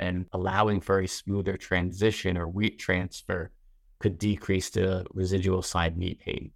and 0.00 0.24
allowing 0.32 0.80
for 0.80 1.00
a 1.00 1.06
smoother 1.06 1.58
transition 1.58 2.38
or 2.38 2.48
weight 2.48 2.78
transfer 2.78 3.50
could 3.98 4.18
decrease 4.18 4.70
the 4.70 5.04
residual 5.12 5.60
side 5.60 5.98
knee 5.98 6.14
pain. 6.14 6.50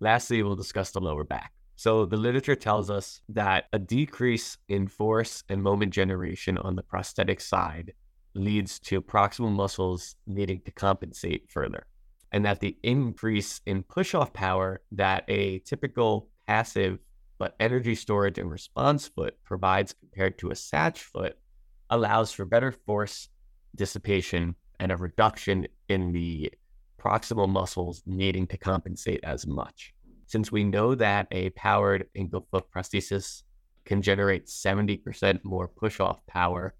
Lastly, 0.00 0.42
we'll 0.42 0.56
discuss 0.56 0.90
the 0.92 1.02
lower 1.02 1.22
back. 1.22 1.52
So, 1.76 2.06
the 2.06 2.16
literature 2.16 2.56
tells 2.56 2.88
us 2.88 3.20
that 3.28 3.66
a 3.74 3.78
decrease 3.78 4.56
in 4.70 4.88
force 4.88 5.44
and 5.50 5.62
moment 5.62 5.92
generation 5.92 6.56
on 6.56 6.74
the 6.74 6.82
prosthetic 6.82 7.42
side 7.42 7.92
leads 8.32 8.78
to 8.88 9.02
proximal 9.02 9.52
muscles 9.52 10.16
needing 10.26 10.62
to 10.62 10.70
compensate 10.70 11.50
further, 11.50 11.84
and 12.32 12.42
that 12.46 12.60
the 12.60 12.74
increase 12.82 13.60
in 13.66 13.82
push 13.82 14.14
off 14.14 14.32
power 14.32 14.80
that 14.92 15.24
a 15.28 15.58
typical 15.58 16.30
passive 16.46 17.00
but 17.40 17.56
energy 17.58 17.94
storage 17.94 18.38
and 18.38 18.50
response 18.50 19.08
foot 19.08 19.34
provides 19.44 19.94
compared 19.94 20.38
to 20.38 20.50
a 20.50 20.54
SACH 20.54 21.00
foot 21.00 21.38
allows 21.88 22.30
for 22.30 22.44
better 22.44 22.70
force 22.70 23.30
dissipation 23.74 24.54
and 24.78 24.92
a 24.92 24.96
reduction 24.96 25.66
in 25.88 26.12
the 26.12 26.52
proximal 27.00 27.48
muscles 27.48 28.02
needing 28.04 28.46
to 28.46 28.58
compensate 28.58 29.20
as 29.24 29.46
much. 29.46 29.94
Since 30.26 30.52
we 30.52 30.64
know 30.64 30.94
that 30.94 31.28
a 31.30 31.48
powered 31.50 32.08
ankle 32.14 32.46
foot 32.50 32.64
prosthesis 32.70 33.42
can 33.86 34.02
generate 34.02 34.46
70% 34.46 35.42
more 35.42 35.66
push 35.66 35.98
off 35.98 36.24
power 36.26 36.74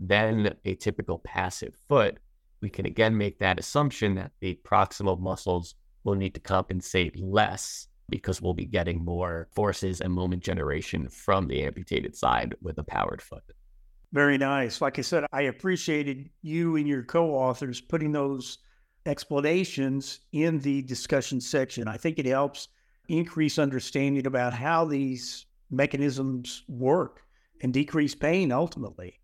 than 0.00 0.56
a 0.64 0.74
typical 0.74 1.20
passive 1.20 1.76
foot, 1.88 2.18
we 2.60 2.68
can 2.68 2.84
again 2.84 3.16
make 3.16 3.38
that 3.38 3.60
assumption 3.60 4.16
that 4.16 4.32
the 4.40 4.58
proximal 4.64 5.20
muscles 5.20 5.76
will 6.02 6.16
need 6.16 6.34
to 6.34 6.40
compensate 6.40 7.16
less 7.16 7.86
because 8.10 8.42
we'll 8.42 8.54
be 8.54 8.66
getting 8.66 9.04
more 9.04 9.48
forces 9.52 10.00
and 10.00 10.12
moment 10.12 10.42
generation 10.42 11.08
from 11.08 11.46
the 11.46 11.62
amputated 11.62 12.16
side 12.16 12.54
with 12.60 12.78
a 12.78 12.84
powered 12.84 13.22
foot. 13.22 13.44
Very 14.12 14.38
nice. 14.38 14.80
Like 14.80 14.98
I 14.98 15.02
said, 15.02 15.24
I 15.32 15.42
appreciated 15.42 16.30
you 16.42 16.76
and 16.76 16.88
your 16.88 17.04
co 17.04 17.30
authors 17.30 17.80
putting 17.80 18.12
those 18.12 18.58
explanations 19.06 20.20
in 20.32 20.58
the 20.58 20.82
discussion 20.82 21.40
section. 21.40 21.86
I 21.86 21.96
think 21.96 22.18
it 22.18 22.26
helps 22.26 22.68
increase 23.08 23.58
understanding 23.58 24.26
about 24.26 24.52
how 24.52 24.84
these 24.84 25.46
mechanisms 25.70 26.64
work 26.68 27.22
and 27.62 27.72
decrease 27.72 28.14
pain 28.14 28.52
ultimately. 28.52 29.20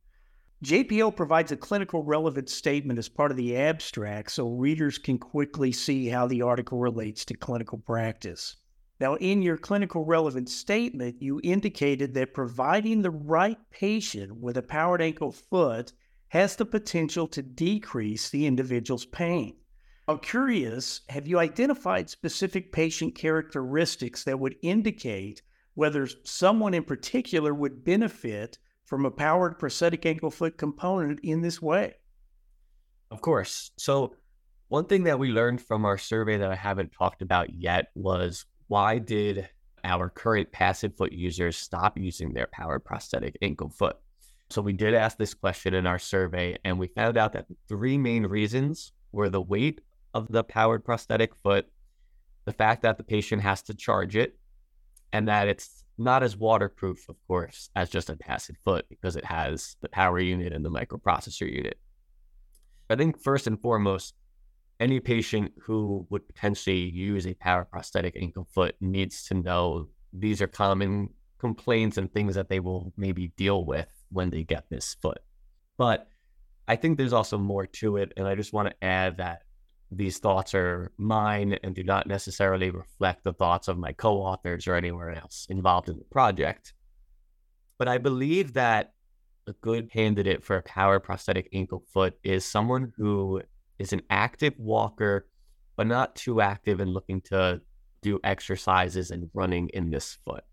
JPO 0.64 1.14
provides 1.14 1.52
a 1.52 1.56
clinical 1.56 2.02
relevant 2.02 2.48
statement 2.48 2.98
as 2.98 3.08
part 3.08 3.30
of 3.30 3.36
the 3.36 3.56
abstract 3.56 4.30
so 4.30 4.48
readers 4.48 4.96
can 4.98 5.18
quickly 5.18 5.70
see 5.70 6.08
how 6.08 6.26
the 6.26 6.42
article 6.42 6.78
relates 6.78 7.24
to 7.26 7.36
clinical 7.36 7.78
practice. 7.78 8.56
Now, 8.98 9.16
in 9.16 9.42
your 9.42 9.58
clinical 9.58 10.04
relevant 10.04 10.48
statement, 10.48 11.20
you 11.20 11.40
indicated 11.44 12.14
that 12.14 12.32
providing 12.32 13.02
the 13.02 13.10
right 13.10 13.58
patient 13.70 14.40
with 14.40 14.56
a 14.56 14.62
powered 14.62 15.02
ankle 15.02 15.32
foot 15.32 15.92
has 16.28 16.56
the 16.56 16.64
potential 16.64 17.26
to 17.28 17.42
decrease 17.42 18.30
the 18.30 18.46
individual's 18.46 19.04
pain. 19.04 19.56
I'm 20.08 20.18
curious, 20.18 21.02
have 21.08 21.26
you 21.26 21.38
identified 21.38 22.08
specific 22.08 22.72
patient 22.72 23.14
characteristics 23.14 24.24
that 24.24 24.38
would 24.38 24.56
indicate 24.62 25.42
whether 25.74 26.08
someone 26.24 26.74
in 26.74 26.84
particular 26.84 27.52
would 27.52 27.84
benefit 27.84 28.58
from 28.84 29.04
a 29.04 29.10
powered 29.10 29.58
prosthetic 29.58 30.06
ankle 30.06 30.30
foot 30.30 30.56
component 30.56 31.20
in 31.22 31.42
this 31.42 31.60
way? 31.60 31.94
Of 33.10 33.20
course. 33.20 33.72
So, 33.76 34.14
one 34.68 34.86
thing 34.86 35.04
that 35.04 35.18
we 35.18 35.28
learned 35.28 35.60
from 35.60 35.84
our 35.84 35.98
survey 35.98 36.38
that 36.38 36.50
I 36.50 36.56
haven't 36.56 36.92
talked 36.92 37.22
about 37.22 37.52
yet 37.52 37.88
was 37.94 38.46
why 38.68 38.98
did 38.98 39.48
our 39.84 40.08
current 40.08 40.50
passive 40.52 40.96
foot 40.96 41.12
users 41.12 41.56
stop 41.56 41.96
using 41.96 42.32
their 42.32 42.48
powered 42.48 42.84
prosthetic 42.84 43.36
ankle 43.42 43.68
foot? 43.68 43.96
So 44.50 44.62
we 44.62 44.72
did 44.72 44.94
ask 44.94 45.16
this 45.16 45.34
question 45.34 45.74
in 45.74 45.86
our 45.86 45.98
survey, 45.98 46.58
and 46.64 46.78
we 46.78 46.88
found 46.88 47.16
out 47.16 47.32
that 47.32 47.46
three 47.68 47.98
main 47.98 48.26
reasons 48.26 48.92
were 49.12 49.28
the 49.28 49.40
weight 49.40 49.80
of 50.14 50.30
the 50.30 50.44
powered 50.44 50.84
prosthetic 50.84 51.34
foot, 51.36 51.66
the 52.44 52.52
fact 52.52 52.82
that 52.82 52.96
the 52.96 53.04
patient 53.04 53.42
has 53.42 53.62
to 53.62 53.74
charge 53.74 54.16
it, 54.16 54.38
and 55.12 55.28
that 55.28 55.48
it's 55.48 55.84
not 55.98 56.22
as 56.22 56.36
waterproof, 56.36 57.08
of 57.08 57.16
course, 57.26 57.70
as 57.74 57.88
just 57.88 58.10
a 58.10 58.16
passive 58.16 58.56
foot 58.64 58.86
because 58.88 59.16
it 59.16 59.24
has 59.24 59.76
the 59.80 59.88
power 59.88 60.20
unit 60.20 60.52
and 60.52 60.64
the 60.64 60.70
microprocessor 60.70 61.50
unit. 61.50 61.78
I 62.88 62.96
think 62.96 63.20
first 63.20 63.46
and 63.46 63.60
foremost, 63.60 64.14
any 64.78 65.00
patient 65.00 65.52
who 65.60 66.06
would 66.10 66.26
potentially 66.26 66.90
use 66.90 67.26
a 67.26 67.34
power 67.34 67.64
prosthetic 67.64 68.16
ankle 68.20 68.46
foot 68.52 68.74
needs 68.80 69.24
to 69.24 69.34
know 69.34 69.88
these 70.12 70.42
are 70.42 70.46
common 70.46 71.10
complaints 71.38 71.96
and 71.96 72.12
things 72.12 72.34
that 72.34 72.48
they 72.48 72.60
will 72.60 72.92
maybe 72.96 73.28
deal 73.36 73.64
with 73.64 73.88
when 74.10 74.30
they 74.30 74.42
get 74.42 74.68
this 74.70 74.96
foot. 75.00 75.18
But 75.76 76.08
I 76.68 76.76
think 76.76 76.96
there's 76.96 77.12
also 77.12 77.38
more 77.38 77.66
to 77.66 77.96
it. 77.96 78.12
And 78.16 78.26
I 78.26 78.34
just 78.34 78.52
want 78.52 78.68
to 78.68 78.84
add 78.84 79.18
that 79.18 79.42
these 79.90 80.18
thoughts 80.18 80.54
are 80.54 80.90
mine 80.98 81.58
and 81.62 81.74
do 81.74 81.84
not 81.84 82.06
necessarily 82.06 82.70
reflect 82.70 83.24
the 83.24 83.32
thoughts 83.32 83.68
of 83.68 83.78
my 83.78 83.92
co 83.92 84.16
authors 84.16 84.66
or 84.66 84.74
anywhere 84.74 85.12
else 85.12 85.46
involved 85.48 85.88
in 85.88 85.98
the 85.98 86.04
project. 86.04 86.72
But 87.78 87.88
I 87.88 87.98
believe 87.98 88.54
that 88.54 88.92
a 89.46 89.52
good 89.52 89.92
candidate 89.92 90.44
for 90.44 90.56
a 90.56 90.62
power 90.62 90.98
prosthetic 90.98 91.48
ankle 91.52 91.84
foot 91.92 92.18
is 92.24 92.44
someone 92.44 92.92
who 92.96 93.42
is 93.78 93.92
an 93.92 94.02
active 94.10 94.54
walker, 94.58 95.26
but 95.76 95.86
not 95.86 96.16
too 96.16 96.40
active 96.40 96.80
and 96.80 96.92
looking 96.92 97.20
to 97.22 97.60
do 98.02 98.20
exercises 98.24 99.10
and 99.10 99.28
running 99.34 99.68
in 99.74 99.90
this 99.90 100.18
foot. 100.24 100.44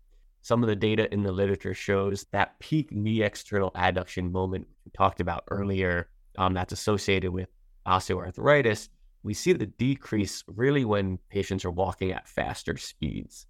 Some 0.42 0.62
of 0.62 0.68
the 0.68 0.76
data 0.76 1.12
in 1.12 1.22
the 1.22 1.32
literature 1.32 1.72
shows 1.72 2.26
that 2.32 2.58
peak 2.58 2.92
knee 2.92 3.22
external 3.22 3.70
adduction 3.70 4.30
moment 4.30 4.66
we 4.84 4.90
talked 4.96 5.20
about 5.20 5.44
earlier, 5.50 6.10
um, 6.36 6.52
that's 6.52 6.72
associated 6.72 7.30
with 7.30 7.48
osteoarthritis, 7.86 8.88
we 9.22 9.32
see 9.32 9.54
the 9.54 9.66
decrease 9.66 10.44
really 10.46 10.84
when 10.84 11.18
patients 11.30 11.64
are 11.64 11.70
walking 11.70 12.12
at 12.12 12.28
faster 12.28 12.76
speeds. 12.76 13.46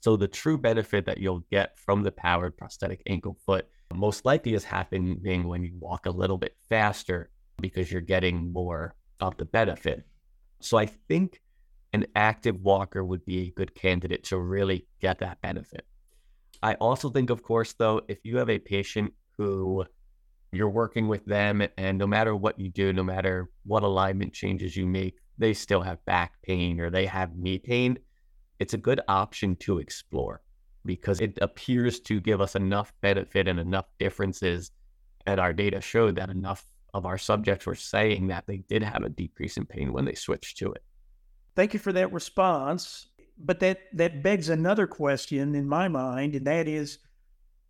So 0.00 0.16
the 0.16 0.28
true 0.28 0.58
benefit 0.58 1.06
that 1.06 1.16
you'll 1.16 1.46
get 1.50 1.78
from 1.78 2.02
the 2.02 2.12
powered 2.12 2.58
prosthetic 2.58 3.02
ankle 3.06 3.38
foot 3.46 3.66
most 3.94 4.26
likely 4.26 4.52
is 4.52 4.64
happening 4.64 5.18
when 5.48 5.62
you 5.62 5.72
walk 5.78 6.04
a 6.04 6.10
little 6.10 6.36
bit 6.36 6.54
faster 6.68 7.30
because 7.60 7.90
you're 7.90 8.00
getting 8.00 8.52
more 8.52 8.94
of 9.20 9.36
the 9.36 9.44
benefit. 9.44 10.04
So 10.60 10.76
I 10.76 10.86
think 10.86 11.40
an 11.92 12.06
active 12.16 12.60
walker 12.60 13.04
would 13.04 13.24
be 13.24 13.48
a 13.48 13.50
good 13.50 13.74
candidate 13.74 14.24
to 14.24 14.38
really 14.38 14.86
get 15.00 15.18
that 15.20 15.40
benefit. 15.40 15.86
I 16.62 16.74
also 16.74 17.10
think, 17.10 17.30
of 17.30 17.42
course, 17.42 17.74
though, 17.74 18.00
if 18.08 18.18
you 18.24 18.38
have 18.38 18.50
a 18.50 18.58
patient 18.58 19.12
who 19.36 19.84
you're 20.52 20.70
working 20.70 21.08
with 21.08 21.24
them, 21.24 21.62
and 21.76 21.98
no 21.98 22.06
matter 22.06 22.34
what 22.34 22.58
you 22.58 22.70
do, 22.70 22.92
no 22.92 23.02
matter 23.02 23.50
what 23.64 23.82
alignment 23.82 24.32
changes 24.32 24.76
you 24.76 24.86
make, 24.86 25.18
they 25.38 25.52
still 25.52 25.82
have 25.82 26.04
back 26.04 26.32
pain 26.42 26.80
or 26.80 26.90
they 26.90 27.06
have 27.06 27.36
knee 27.36 27.58
pain, 27.58 27.98
it's 28.58 28.74
a 28.74 28.78
good 28.78 29.00
option 29.08 29.56
to 29.56 29.78
explore 29.78 30.42
because 30.84 31.20
it 31.20 31.38
appears 31.40 32.00
to 32.00 32.20
give 32.20 32.40
us 32.40 32.54
enough 32.54 32.92
benefit 33.00 33.48
and 33.48 33.58
enough 33.58 33.86
differences. 33.98 34.70
And 35.26 35.40
our 35.40 35.52
data 35.52 35.80
showed 35.80 36.16
that 36.16 36.30
enough 36.30 36.64
of 36.94 37.04
our 37.04 37.18
subjects 37.18 37.66
were 37.66 37.74
saying 37.74 38.28
that 38.28 38.46
they 38.46 38.58
did 38.58 38.82
have 38.82 39.02
a 39.02 39.08
decrease 39.08 39.56
in 39.56 39.66
pain 39.66 39.92
when 39.92 40.04
they 40.04 40.14
switched 40.14 40.56
to 40.58 40.72
it. 40.72 40.82
Thank 41.56 41.74
you 41.74 41.80
for 41.80 41.92
that 41.92 42.12
response. 42.12 43.08
But 43.36 43.58
that, 43.60 43.80
that 43.94 44.22
begs 44.22 44.48
another 44.48 44.86
question 44.86 45.56
in 45.56 45.68
my 45.68 45.88
mind, 45.88 46.36
and 46.36 46.46
that 46.46 46.68
is 46.68 47.00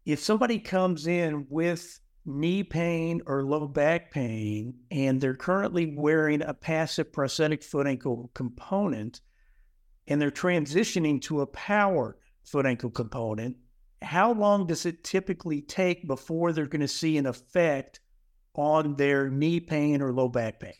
if 0.04 0.21
somebody 0.21 0.59
comes 0.59 1.07
in 1.07 1.47
with 1.49 2.00
knee 2.26 2.62
pain 2.62 3.23
or 3.26 3.45
low 3.45 3.66
back 3.66 4.11
pain, 4.11 4.75
and 4.90 5.19
they're 5.21 5.35
currently 5.35 5.95
wearing 5.97 6.43
a 6.43 6.52
passive 6.52 7.11
prosthetic 7.11 7.62
foot 7.62 7.87
ankle 7.87 8.31
component, 8.35 9.23
and 10.07 10.21
they're 10.21 10.31
transitioning 10.31 11.21
to 11.23 11.40
a 11.40 11.47
powered 11.47 12.16
foot 12.45 12.66
ankle 12.66 12.90
component, 12.90 13.57
how 14.02 14.33
long 14.33 14.66
does 14.66 14.85
it 14.85 15.02
typically 15.02 15.62
take 15.62 16.07
before 16.07 16.52
they're 16.52 16.66
going 16.66 16.83
to 16.83 16.88
see 16.88 17.16
an 17.16 17.25
effect 17.25 18.00
on 18.55 18.97
their 18.97 19.29
knee 19.29 19.61
pain 19.61 20.03
or 20.03 20.12
low 20.12 20.29
back 20.29 20.61
pain? 20.61 20.73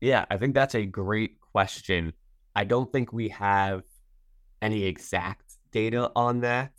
Yeah, 0.00 0.24
I 0.30 0.36
think 0.36 0.54
that's 0.54 0.74
a 0.74 0.86
great 0.86 1.40
question. 1.52 2.12
I 2.54 2.64
don't 2.64 2.92
think 2.92 3.12
we 3.12 3.28
have 3.30 3.82
any 4.62 4.84
exact 4.84 5.54
data 5.72 6.10
on 6.14 6.40
that. 6.40 6.72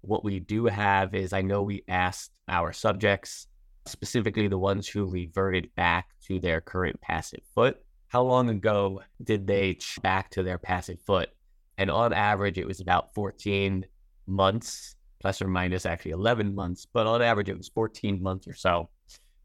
What 0.00 0.24
we 0.24 0.40
do 0.40 0.66
have 0.66 1.14
is 1.14 1.32
I 1.32 1.42
know 1.42 1.62
we 1.62 1.84
asked 1.88 2.32
our 2.48 2.72
subjects, 2.72 3.46
specifically 3.86 4.48
the 4.48 4.58
ones 4.58 4.88
who 4.88 5.04
reverted 5.06 5.74
back 5.74 6.08
to 6.26 6.38
their 6.40 6.60
current 6.60 7.00
passive 7.00 7.42
foot, 7.54 7.78
how 8.08 8.22
long 8.22 8.50
ago 8.50 9.00
did 9.22 9.46
they 9.46 9.78
back 10.02 10.30
to 10.30 10.42
their 10.42 10.58
passive 10.58 11.00
foot? 11.00 11.30
And 11.78 11.90
on 11.90 12.12
average, 12.12 12.58
it 12.58 12.66
was 12.66 12.80
about 12.80 13.14
14 13.14 13.86
months, 14.26 14.96
plus 15.22 15.40
or 15.40 15.46
minus 15.46 15.86
actually 15.86 16.10
11 16.10 16.54
months, 16.54 16.86
but 16.92 17.06
on 17.06 17.22
average, 17.22 17.48
it 17.48 17.56
was 17.56 17.68
14 17.68 18.20
months 18.20 18.46
or 18.48 18.54
so. 18.54 18.90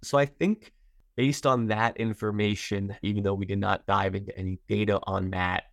So 0.01 0.17
I 0.17 0.25
think 0.25 0.73
based 1.15 1.45
on 1.45 1.67
that 1.67 1.95
information, 1.97 2.95
even 3.03 3.23
though 3.23 3.35
we 3.35 3.45
did 3.45 3.59
not 3.59 3.85
dive 3.85 4.15
into 4.15 4.37
any 4.37 4.59
data 4.67 4.99
on 5.03 5.29
that, 5.31 5.65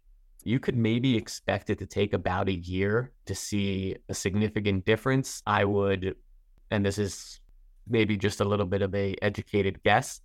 you 0.44 0.60
could 0.60 0.76
maybe 0.76 1.16
expect 1.16 1.70
it 1.70 1.78
to 1.78 1.86
take 1.86 2.12
about 2.12 2.48
a 2.48 2.52
year 2.52 3.12
to 3.24 3.34
see 3.34 3.96
a 4.10 4.14
significant 4.14 4.84
difference. 4.84 5.42
I 5.46 5.64
would, 5.64 6.16
and 6.70 6.84
this 6.84 6.98
is 6.98 7.40
maybe 7.88 8.18
just 8.18 8.40
a 8.40 8.44
little 8.44 8.66
bit 8.66 8.82
of 8.82 8.94
a 8.94 9.16
educated 9.22 9.82
guess, 9.82 10.20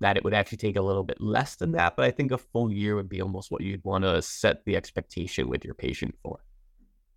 that 0.00 0.16
it 0.16 0.24
would 0.24 0.32
actually 0.32 0.56
take 0.56 0.76
a 0.76 0.82
little 0.82 1.04
bit 1.04 1.20
less 1.20 1.56
than 1.56 1.72
that. 1.72 1.94
But 1.94 2.06
I 2.06 2.10
think 2.10 2.32
a 2.32 2.38
full 2.38 2.72
year 2.72 2.96
would 2.96 3.10
be 3.10 3.20
almost 3.20 3.50
what 3.50 3.60
you'd 3.60 3.84
want 3.84 4.04
to 4.04 4.22
set 4.22 4.64
the 4.64 4.76
expectation 4.76 5.46
with 5.46 5.62
your 5.62 5.74
patient 5.74 6.14
for. 6.22 6.40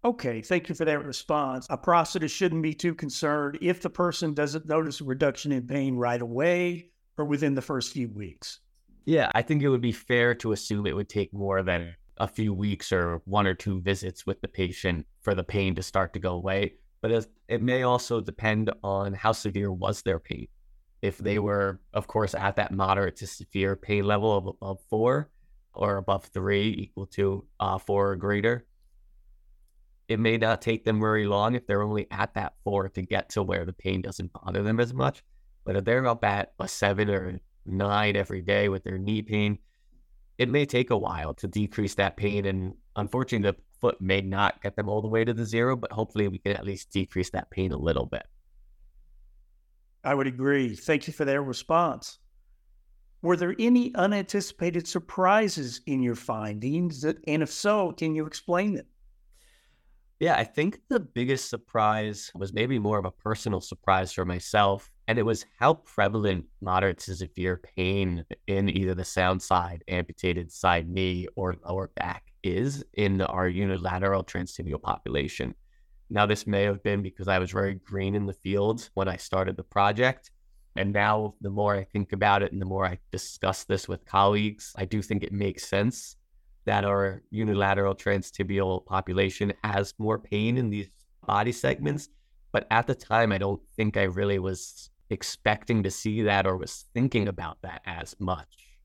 Okay, 0.05 0.41
thank 0.41 0.67
you 0.67 0.75
for 0.75 0.83
that 0.83 1.05
response. 1.05 1.65
A 1.69 1.77
prosthetist 1.77 2.31
shouldn't 2.31 2.61
be 2.61 2.73
too 2.73 2.93
concerned 2.93 3.57
if 3.61 3.81
the 3.81 3.89
person 3.89 4.33
doesn't 4.33 4.67
notice 4.67 4.99
a 4.99 5.05
reduction 5.05 5.53
in 5.53 5.65
pain 5.65 5.95
right 5.95 6.21
away 6.21 6.89
or 7.17 7.23
within 7.23 7.55
the 7.55 7.61
first 7.61 7.93
few 7.93 8.09
weeks. 8.09 8.59
Yeah, 9.05 9.31
I 9.33 9.41
think 9.41 9.63
it 9.63 9.69
would 9.69 9.81
be 9.81 9.93
fair 9.93 10.35
to 10.35 10.51
assume 10.51 10.87
it 10.87 10.95
would 10.95 11.07
take 11.07 11.33
more 11.33 11.63
than 11.63 11.95
a 12.17 12.27
few 12.27 12.53
weeks 12.53 12.91
or 12.91 13.21
one 13.25 13.47
or 13.47 13.53
two 13.53 13.79
visits 13.79 14.25
with 14.25 14.41
the 14.41 14.47
patient 14.49 15.05
for 15.21 15.33
the 15.33 15.43
pain 15.43 15.73
to 15.75 15.83
start 15.83 16.11
to 16.13 16.19
go 16.19 16.33
away. 16.33 16.73
But 17.01 17.27
it 17.47 17.61
may 17.61 17.83
also 17.83 18.19
depend 18.19 18.71
on 18.83 19.13
how 19.13 19.31
severe 19.31 19.71
was 19.71 20.01
their 20.01 20.19
pain. 20.19 20.47
If 21.01 21.17
they 21.17 21.39
were, 21.39 21.79
of 21.93 22.07
course, 22.07 22.33
at 22.33 22.57
that 22.57 22.71
moderate 22.73 23.17
to 23.17 23.27
severe 23.27 23.75
pain 23.75 24.05
level 24.05 24.37
of 24.37 24.47
above 24.47 24.79
four 24.89 25.29
or 25.73 25.97
above 25.97 26.25
three, 26.25 26.69
equal 26.77 27.07
to 27.07 27.45
uh, 27.59 27.77
four 27.77 28.11
or 28.11 28.15
greater, 28.15 28.65
it 30.07 30.19
may 30.19 30.37
not 30.37 30.61
take 30.61 30.83
them 30.83 30.99
very 30.99 31.25
long 31.25 31.55
if 31.55 31.65
they're 31.65 31.81
only 31.83 32.07
at 32.11 32.33
that 32.33 32.53
four 32.63 32.89
to 32.89 33.01
get 33.01 33.29
to 33.29 33.43
where 33.43 33.65
the 33.65 33.73
pain 33.73 34.01
doesn't 34.01 34.33
bother 34.33 34.63
them 34.63 34.79
as 34.79 34.93
much. 34.93 35.23
But 35.65 35.77
if 35.77 35.85
they're 35.85 36.05
up 36.05 36.23
at 36.23 36.53
a 36.59 36.67
seven 36.67 37.09
or 37.09 37.39
nine 37.65 38.15
every 38.15 38.41
day 38.41 38.69
with 38.69 38.83
their 38.83 38.97
knee 38.97 39.21
pain, 39.21 39.59
it 40.37 40.49
may 40.49 40.65
take 40.65 40.89
a 40.89 40.97
while 40.97 41.33
to 41.35 41.47
decrease 41.47 41.95
that 41.95 42.17
pain. 42.17 42.45
And 42.45 42.73
unfortunately, 42.95 43.51
the 43.51 43.57
foot 43.79 44.01
may 44.01 44.21
not 44.21 44.61
get 44.61 44.75
them 44.75 44.89
all 44.89 45.01
the 45.01 45.07
way 45.07 45.23
to 45.23 45.33
the 45.33 45.45
zero, 45.45 45.75
but 45.75 45.91
hopefully 45.91 46.27
we 46.27 46.39
can 46.39 46.53
at 46.53 46.65
least 46.65 46.91
decrease 46.91 47.29
that 47.29 47.49
pain 47.49 47.71
a 47.71 47.77
little 47.77 48.05
bit. 48.05 48.23
I 50.03 50.15
would 50.15 50.27
agree. 50.27 50.75
Thank 50.75 51.07
you 51.07 51.13
for 51.13 51.23
their 51.23 51.41
response. 51.41 52.19
Were 53.21 53.37
there 53.37 53.55
any 53.57 53.95
unanticipated 53.95 54.85
surprises 54.85 55.79
in 55.85 56.03
your 56.03 56.15
findings? 56.15 57.05
And 57.05 57.41
if 57.41 57.49
so, 57.49 57.93
can 57.93 58.15
you 58.15 58.25
explain 58.25 58.73
them? 58.73 58.85
Yeah, 60.19 60.37
I 60.37 60.43
think 60.43 60.79
the 60.89 60.99
biggest 60.99 61.49
surprise 61.49 62.31
was 62.35 62.53
maybe 62.53 62.79
more 62.79 62.97
of 62.97 63.05
a 63.05 63.11
personal 63.11 63.59
surprise 63.59 64.13
for 64.13 64.25
myself. 64.25 64.89
And 65.07 65.19
it 65.19 65.23
was 65.23 65.45
how 65.59 65.73
prevalent 65.73 66.45
moderate 66.61 66.99
to 66.99 67.15
severe 67.15 67.57
pain 67.75 68.23
in 68.47 68.69
either 68.69 68.95
the 68.95 69.03
sound 69.03 69.41
side, 69.41 69.83
amputated 69.87 70.51
side 70.51 70.87
knee, 70.87 71.27
or 71.35 71.55
lower 71.65 71.89
back 71.95 72.31
is 72.41 72.85
in 72.93 73.21
our 73.21 73.49
unilateral 73.49 74.23
transtibial 74.23 74.81
population. 74.81 75.55
Now, 76.09 76.25
this 76.25 76.47
may 76.47 76.63
have 76.63 76.83
been 76.83 77.01
because 77.01 77.27
I 77.27 77.39
was 77.39 77.51
very 77.51 77.73
green 77.73 78.15
in 78.15 78.25
the 78.25 78.33
field 78.33 78.89
when 78.93 79.09
I 79.09 79.17
started 79.17 79.57
the 79.57 79.63
project. 79.63 80.31
And 80.75 80.93
now, 80.93 81.35
the 81.41 81.49
more 81.49 81.75
I 81.75 81.83
think 81.83 82.13
about 82.13 82.43
it 82.43 82.53
and 82.53 82.61
the 82.61 82.65
more 82.65 82.85
I 82.85 82.99
discuss 83.11 83.65
this 83.65 83.87
with 83.87 84.05
colleagues, 84.05 84.73
I 84.77 84.85
do 84.85 85.01
think 85.01 85.23
it 85.23 85.33
makes 85.33 85.67
sense 85.67 86.15
that 86.65 86.85
our 86.85 87.21
unilateral 87.29 87.95
transtibial 87.95 88.85
population 88.85 89.53
has 89.63 89.93
more 89.97 90.19
pain 90.19 90.57
in 90.57 90.69
these 90.69 90.89
body 91.25 91.51
segments. 91.51 92.09
But 92.51 92.67
at 92.71 92.87
the 92.87 92.95
time, 92.95 93.31
I 93.31 93.37
don't 93.37 93.61
think 93.75 93.97
I 93.97 94.03
really 94.03 94.39
was 94.39 94.89
expecting 95.09 95.83
to 95.83 95.91
see 95.91 96.21
that 96.23 96.45
or 96.45 96.57
was 96.57 96.85
thinking 96.93 97.27
about 97.27 97.57
that 97.63 97.81
as 97.85 98.15
much. 98.19 98.77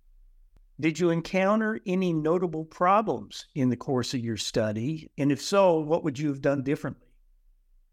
Did 0.81 0.99
you 0.99 1.11
encounter 1.11 1.81
any 1.87 2.13
notable 2.13 2.65
problems 2.65 3.47
in 3.55 3.69
the 3.69 3.77
course 3.77 4.15
of 4.15 4.21
your 4.21 4.37
study? 4.37 5.11
And 5.19 5.33
if 5.33 5.43
so, 5.43 5.81
what 5.81 6.05
would 6.05 6.19
you 6.19 6.29
have 6.29 6.41
done 6.41 6.63
differently? 6.63 7.09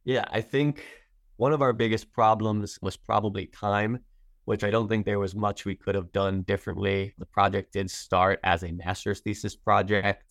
Yeah, 0.03 0.25
I 0.29 0.41
think 0.41 0.85
one 1.37 1.51
of 1.51 1.63
our 1.63 1.73
biggest 1.73 2.11
problems 2.11 2.77
was 2.81 2.95
probably 2.95 3.47
time 3.47 3.99
which 4.45 4.63
I 4.63 4.71
don't 4.71 4.87
think 4.87 5.05
there 5.05 5.19
was 5.19 5.35
much 5.35 5.65
we 5.65 5.75
could 5.75 5.95
have 5.95 6.11
done 6.11 6.43
differently. 6.43 7.13
The 7.17 7.25
project 7.25 7.73
did 7.73 7.91
start 7.91 8.39
as 8.43 8.63
a 8.63 8.71
master's 8.71 9.19
thesis 9.19 9.55
project. 9.55 10.23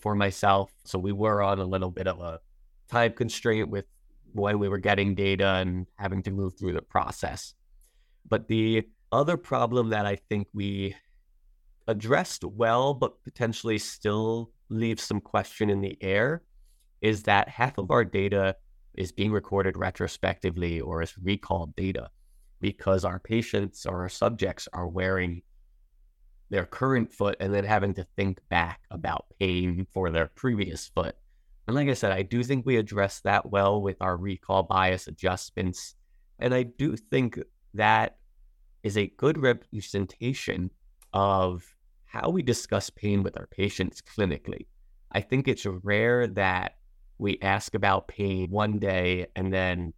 for 0.00 0.14
myself. 0.14 0.72
So 0.84 0.98
we 0.98 1.12
were 1.12 1.42
on 1.42 1.58
a 1.58 1.64
little 1.64 1.90
bit 1.90 2.06
of 2.06 2.20
a 2.20 2.40
time 2.88 3.12
constraint 3.12 3.68
with 3.68 3.84
when 4.32 4.58
we 4.58 4.68
were 4.68 4.78
getting 4.78 5.14
data 5.14 5.46
and 5.46 5.86
having 5.96 6.22
to 6.24 6.30
move 6.30 6.58
through 6.58 6.72
the 6.72 6.82
process. 6.82 7.54
But 8.28 8.48
the 8.48 8.88
other 9.12 9.36
problem 9.36 9.90
that 9.90 10.06
I 10.06 10.16
think 10.16 10.48
we 10.52 10.94
addressed 11.86 12.44
well, 12.44 12.94
but 12.94 13.22
potentially 13.24 13.78
still 13.78 14.52
leaves 14.68 15.02
some 15.02 15.20
question 15.20 15.70
in 15.70 15.80
the 15.80 15.96
air, 16.00 16.42
is 17.00 17.24
that 17.24 17.48
half 17.48 17.78
of 17.78 17.90
our 17.90 18.04
data 18.04 18.56
is 18.94 19.12
being 19.12 19.32
recorded 19.32 19.76
retrospectively 19.76 20.80
or 20.80 21.02
as 21.02 21.16
recalled 21.18 21.74
data 21.76 22.08
because 22.60 23.04
our 23.04 23.18
patients 23.18 23.86
or 23.86 24.02
our 24.02 24.08
subjects 24.08 24.68
are 24.72 24.88
wearing 24.88 25.42
their 26.50 26.66
current 26.66 27.12
foot 27.12 27.36
and 27.40 27.54
then 27.54 27.64
having 27.64 27.94
to 27.94 28.06
think 28.16 28.40
back 28.48 28.80
about 28.90 29.26
pain 29.38 29.86
for 29.92 30.10
their 30.10 30.26
previous 30.26 30.88
foot. 30.88 31.16
And 31.66 31.76
like 31.76 31.88
I 31.88 31.94
said, 31.94 32.12
I 32.12 32.22
do 32.22 32.42
think 32.42 32.66
we 32.66 32.76
address 32.76 33.20
that 33.20 33.50
well 33.50 33.80
with 33.80 33.96
our 34.00 34.16
recall 34.16 34.64
bias 34.64 35.06
adjustments. 35.06 35.94
And 36.40 36.52
I 36.52 36.64
do 36.64 36.96
think 36.96 37.38
that 37.74 38.16
is 38.82 38.96
a 38.96 39.06
good 39.16 39.38
representation 39.38 40.70
of 41.12 41.64
how 42.06 42.30
we 42.30 42.42
discuss 42.42 42.90
pain 42.90 43.22
with 43.22 43.38
our 43.38 43.46
patients 43.46 44.02
clinically. 44.02 44.66
I 45.12 45.20
think 45.20 45.46
it's 45.46 45.66
rare 45.66 46.26
that 46.28 46.76
we 47.18 47.38
ask 47.42 47.74
about 47.74 48.08
pain 48.08 48.50
one 48.50 48.78
day 48.78 49.26
and 49.36 49.52
then 49.52 49.92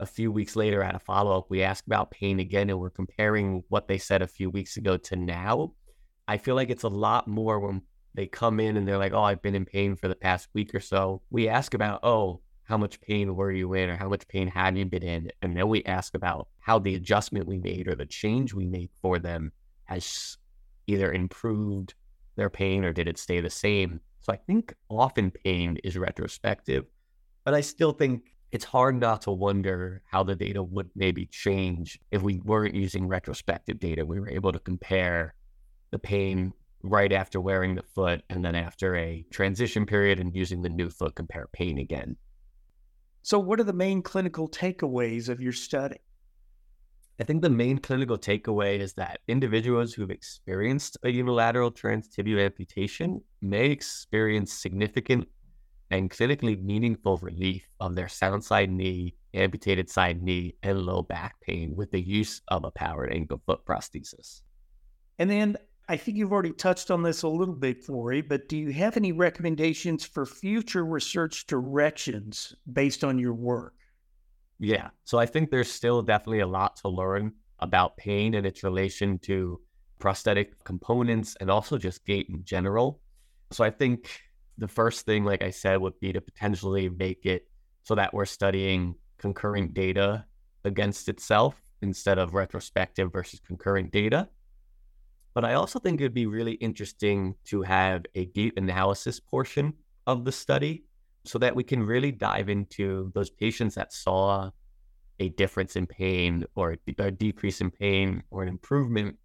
a 0.00 0.06
few 0.06 0.32
weeks 0.32 0.56
later 0.56 0.82
at 0.82 0.94
a 0.94 0.98
follow 0.98 1.36
up, 1.36 1.50
we 1.50 1.62
ask 1.62 1.86
about 1.86 2.10
pain 2.10 2.40
again 2.40 2.70
and 2.70 2.80
we're 2.80 2.90
comparing 2.90 3.62
what 3.68 3.86
they 3.86 3.98
said 3.98 4.22
a 4.22 4.26
few 4.26 4.50
weeks 4.50 4.76
ago 4.78 4.96
to 4.96 5.14
now. 5.14 5.74
I 6.26 6.38
feel 6.38 6.54
like 6.54 6.70
it's 6.70 6.84
a 6.84 6.88
lot 6.88 7.28
more 7.28 7.60
when 7.60 7.82
they 8.14 8.26
come 8.26 8.60
in 8.60 8.76
and 8.76 8.88
they're 8.88 8.98
like, 8.98 9.12
oh, 9.12 9.22
I've 9.22 9.42
been 9.42 9.54
in 9.54 9.66
pain 9.66 9.94
for 9.96 10.08
the 10.08 10.14
past 10.14 10.48
week 10.54 10.74
or 10.74 10.80
so. 10.80 11.22
We 11.30 11.48
ask 11.48 11.74
about, 11.74 12.00
oh, 12.02 12.40
how 12.64 12.78
much 12.78 13.00
pain 13.00 13.36
were 13.36 13.52
you 13.52 13.74
in 13.74 13.90
or 13.90 13.96
how 13.96 14.08
much 14.08 14.26
pain 14.26 14.48
have 14.48 14.76
you 14.76 14.86
been 14.86 15.02
in? 15.02 15.30
And 15.42 15.56
then 15.56 15.68
we 15.68 15.84
ask 15.84 16.14
about 16.14 16.48
how 16.60 16.78
the 16.78 16.94
adjustment 16.94 17.46
we 17.46 17.58
made 17.58 17.86
or 17.86 17.94
the 17.94 18.06
change 18.06 18.54
we 18.54 18.64
made 18.64 18.90
for 19.02 19.18
them 19.18 19.52
has 19.84 20.38
either 20.86 21.12
improved 21.12 21.94
their 22.36 22.50
pain 22.50 22.84
or 22.84 22.92
did 22.92 23.06
it 23.06 23.18
stay 23.18 23.40
the 23.40 23.50
same. 23.50 24.00
So 24.20 24.32
I 24.32 24.36
think 24.36 24.74
often 24.88 25.30
pain 25.30 25.78
is 25.84 25.98
retrospective, 25.98 26.86
but 27.44 27.54
I 27.54 27.60
still 27.60 27.92
think 27.92 28.22
it's 28.52 28.64
hard 28.64 28.98
not 28.98 29.22
to 29.22 29.30
wonder 29.30 30.02
how 30.06 30.24
the 30.24 30.34
data 30.34 30.62
would 30.62 30.90
maybe 30.96 31.26
change 31.26 31.98
if 32.10 32.22
we 32.22 32.40
weren't 32.40 32.74
using 32.74 33.06
retrospective 33.06 33.78
data. 33.78 34.04
We 34.04 34.18
were 34.18 34.28
able 34.28 34.52
to 34.52 34.58
compare 34.58 35.34
the 35.90 35.98
pain 35.98 36.52
right 36.82 37.12
after 37.12 37.40
wearing 37.40 37.74
the 37.74 37.82
foot 37.82 38.22
and 38.30 38.44
then 38.44 38.54
after 38.54 38.96
a 38.96 39.24
transition 39.30 39.86
period 39.86 40.18
and 40.18 40.34
using 40.34 40.62
the 40.62 40.68
new 40.68 40.90
foot 40.90 41.14
compare 41.14 41.46
pain 41.52 41.78
again. 41.78 42.16
So, 43.22 43.38
what 43.38 43.60
are 43.60 43.64
the 43.64 43.72
main 43.72 44.02
clinical 44.02 44.48
takeaways 44.48 45.28
of 45.28 45.40
your 45.40 45.52
study? 45.52 45.98
I 47.20 47.24
think 47.24 47.42
the 47.42 47.50
main 47.50 47.78
clinical 47.78 48.16
takeaway 48.16 48.78
is 48.78 48.94
that 48.94 49.20
individuals 49.28 49.92
who've 49.92 50.10
experienced 50.10 50.96
a 51.02 51.10
unilateral 51.10 51.70
transtibial 51.70 52.42
amputation 52.42 53.20
may 53.42 53.66
experience 53.66 54.54
significant 54.54 55.28
and 55.90 56.10
clinically 56.10 56.62
meaningful 56.62 57.18
relief 57.18 57.66
of 57.80 57.94
their 57.94 58.08
sound 58.08 58.44
side 58.44 58.70
knee, 58.70 59.14
amputated 59.34 59.90
side 59.90 60.22
knee, 60.22 60.54
and 60.62 60.82
low 60.82 61.02
back 61.02 61.40
pain 61.40 61.74
with 61.74 61.90
the 61.90 62.00
use 62.00 62.40
of 62.48 62.64
a 62.64 62.70
powered 62.70 63.12
ankle 63.12 63.40
foot 63.46 63.64
prosthesis. 63.64 64.42
And 65.18 65.28
then 65.28 65.56
I 65.88 65.96
think 65.96 66.16
you've 66.16 66.32
already 66.32 66.52
touched 66.52 66.90
on 66.90 67.02
this 67.02 67.22
a 67.22 67.28
little 67.28 67.54
bit, 67.54 67.84
Cory, 67.84 68.20
but 68.20 68.48
do 68.48 68.56
you 68.56 68.72
have 68.72 68.96
any 68.96 69.10
recommendations 69.10 70.04
for 70.04 70.24
future 70.24 70.84
research 70.84 71.46
directions 71.46 72.54
based 72.72 73.02
on 73.02 73.18
your 73.18 73.34
work? 73.34 73.74
Yeah. 74.60 74.90
So 75.04 75.18
I 75.18 75.26
think 75.26 75.50
there's 75.50 75.70
still 75.70 76.02
definitely 76.02 76.40
a 76.40 76.46
lot 76.46 76.76
to 76.76 76.88
learn 76.88 77.32
about 77.58 77.96
pain 77.96 78.34
and 78.34 78.46
its 78.46 78.62
relation 78.62 79.18
to 79.20 79.60
prosthetic 79.98 80.62
components 80.64 81.36
and 81.40 81.50
also 81.50 81.76
just 81.76 82.06
gait 82.06 82.28
in 82.28 82.44
general. 82.44 83.00
So 83.50 83.64
I 83.64 83.70
think 83.70 84.20
the 84.60 84.68
first 84.68 85.06
thing, 85.06 85.24
like 85.24 85.42
I 85.42 85.50
said, 85.50 85.80
would 85.80 85.98
be 86.00 86.12
to 86.12 86.20
potentially 86.20 86.88
make 86.88 87.24
it 87.24 87.48
so 87.82 87.94
that 87.94 88.12
we're 88.12 88.26
studying 88.26 88.94
concurrent 89.18 89.74
data 89.74 90.26
against 90.64 91.08
itself 91.08 91.54
instead 91.82 92.18
of 92.18 92.34
retrospective 92.34 93.10
versus 93.10 93.40
concurrent 93.40 93.90
data. 93.90 94.28
But 95.32 95.46
I 95.46 95.54
also 95.54 95.78
think 95.78 96.00
it'd 96.00 96.12
be 96.12 96.26
really 96.26 96.52
interesting 96.52 97.36
to 97.46 97.62
have 97.62 98.04
a 98.14 98.26
gait 98.26 98.58
analysis 98.58 99.18
portion 99.18 99.72
of 100.06 100.24
the 100.24 100.32
study 100.32 100.84
so 101.24 101.38
that 101.38 101.56
we 101.56 101.64
can 101.64 101.82
really 101.82 102.12
dive 102.12 102.50
into 102.50 103.10
those 103.14 103.30
patients 103.30 103.74
that 103.76 103.92
saw 103.92 104.50
a 105.20 105.28
difference 105.30 105.76
in 105.76 105.86
pain 105.86 106.44
or 106.54 106.76
a 106.98 107.10
decrease 107.10 107.60
in 107.60 107.70
pain 107.70 108.22
or 108.30 108.42
an 108.42 108.48
improvement. 108.48 109.16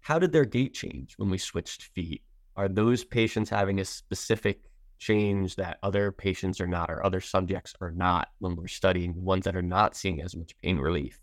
How 0.00 0.18
did 0.18 0.32
their 0.32 0.44
gait 0.46 0.72
change 0.72 1.14
when 1.18 1.28
we 1.28 1.38
switched 1.38 1.82
feet? 1.94 2.22
Are 2.56 2.68
those 2.68 3.04
patients 3.04 3.50
having 3.50 3.80
a 3.80 3.84
specific 3.84 4.60
change 4.98 5.56
that 5.56 5.78
other 5.82 6.12
patients 6.12 6.60
are 6.60 6.68
not 6.68 6.90
or 6.90 7.04
other 7.04 7.20
subjects 7.20 7.74
are 7.80 7.90
not 7.90 8.28
when 8.38 8.54
we're 8.54 8.68
studying 8.68 9.24
ones 9.24 9.44
that 9.44 9.56
are 9.56 9.62
not 9.62 9.96
seeing 9.96 10.22
as 10.22 10.36
much 10.36 10.56
pain 10.62 10.78
relief? 10.78 11.20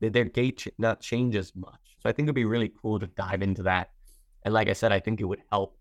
Their 0.00 0.24
gait 0.24 0.66
not 0.78 1.00
change 1.00 1.36
as 1.36 1.54
much? 1.54 1.80
So 2.02 2.08
I 2.08 2.12
think 2.12 2.26
it'd 2.26 2.34
be 2.34 2.46
really 2.46 2.72
cool 2.80 2.98
to 2.98 3.06
dive 3.06 3.42
into 3.42 3.62
that. 3.64 3.90
And 4.44 4.54
like 4.54 4.70
I 4.70 4.72
said, 4.72 4.90
I 4.90 5.00
think 5.00 5.20
it 5.20 5.26
would 5.26 5.42
help 5.52 5.76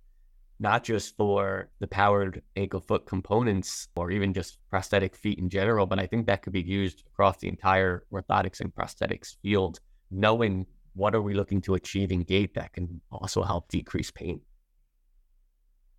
not 0.60 0.84
just 0.84 1.16
for 1.16 1.70
the 1.80 1.88
powered 1.88 2.42
ankle 2.58 2.82
foot 2.82 3.06
components 3.06 3.88
or 3.96 4.12
even 4.12 4.34
just 4.34 4.58
prosthetic 4.70 5.16
feet 5.16 5.40
in 5.40 5.50
general, 5.50 5.86
but 5.86 6.00
I 6.00 6.06
think 6.06 6.28
that 6.28 6.42
could 6.42 6.52
be 6.52 6.62
used 6.62 7.04
across 7.08 7.38
the 7.38 7.48
entire 7.48 8.04
orthotics 8.12 8.60
and 8.60 8.76
prosthetics 8.76 9.38
field, 9.42 9.80
knowing 10.12 10.66
what 10.96 11.16
are 11.16 11.22
we 11.22 11.34
looking 11.34 11.62
to 11.62 11.76
achieve 11.76 12.12
in 12.12 12.24
gait 12.24 12.54
that 12.56 12.74
can 12.74 13.00
also 13.10 13.44
help 13.44 13.70
decrease 13.70 14.12
pain. 14.12 14.42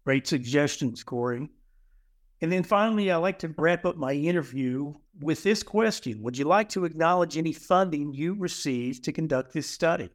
Great 0.05 0.27
suggestions, 0.27 1.05
Cory. 1.05 1.49
And 2.43 2.51
then 2.51 2.63
finally, 2.63 3.11
I 3.11 3.17
like 3.17 3.39
to 3.41 3.55
wrap 3.59 3.85
up 3.85 3.97
my 3.97 4.13
interview 4.13 4.95
with 5.21 5.43
this 5.43 5.63
question 5.63 6.23
Would 6.23 6.39
you 6.39 6.47
like 6.47 6.71
to 6.71 6.85
acknowledge 6.85 7.37
any 7.37 7.53
funding 7.53 8.13
you 8.13 8.35
received 8.35 9.05
to 9.05 9.13
conduct 9.13 9.53
this 9.53 9.67
study? 9.67 10.11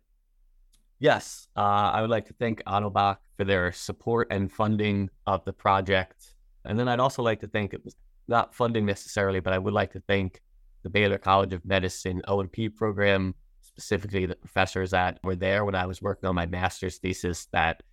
Yes, 1.00 1.48
uh, 1.56 1.60
I 1.60 2.02
would 2.02 2.10
like 2.10 2.26
to 2.28 2.34
thank 2.34 2.64
Ottobock 2.64 3.18
for 3.38 3.44
their 3.44 3.72
support 3.74 4.30
and 4.32 4.52
funding 4.52 5.10
of 5.28 5.44
the 5.46 5.54
project. 5.54 6.34
And 6.64 6.80
then 6.80 6.88
I'd 6.88 7.02
also 7.02 7.22
like 7.22 7.42
to 7.42 7.48
thank, 7.48 7.74
it 7.74 7.84
was 7.84 7.96
not 8.28 8.56
funding 8.56 8.86
necessarily, 8.86 9.40
but 9.40 9.54
I 9.54 9.60
would 9.60 9.74
like 9.74 9.92
to 9.94 10.00
thank 10.08 10.42
the 10.84 10.90
Baylor 10.90 11.18
College 11.18 11.54
of 11.54 11.66
Medicine 11.66 12.22
O&P 12.28 12.70
program, 12.70 13.36
specifically 13.62 14.26
the 14.26 14.36
professors 14.36 14.92
that 14.92 15.20
were 15.24 15.36
there 15.36 15.66
when 15.66 15.76
I 15.76 15.86
was 15.86 16.02
working 16.02 16.30
on 16.30 16.36
my 16.36 16.46
master's 16.46 16.98
thesis 16.98 17.48
that 17.52 17.84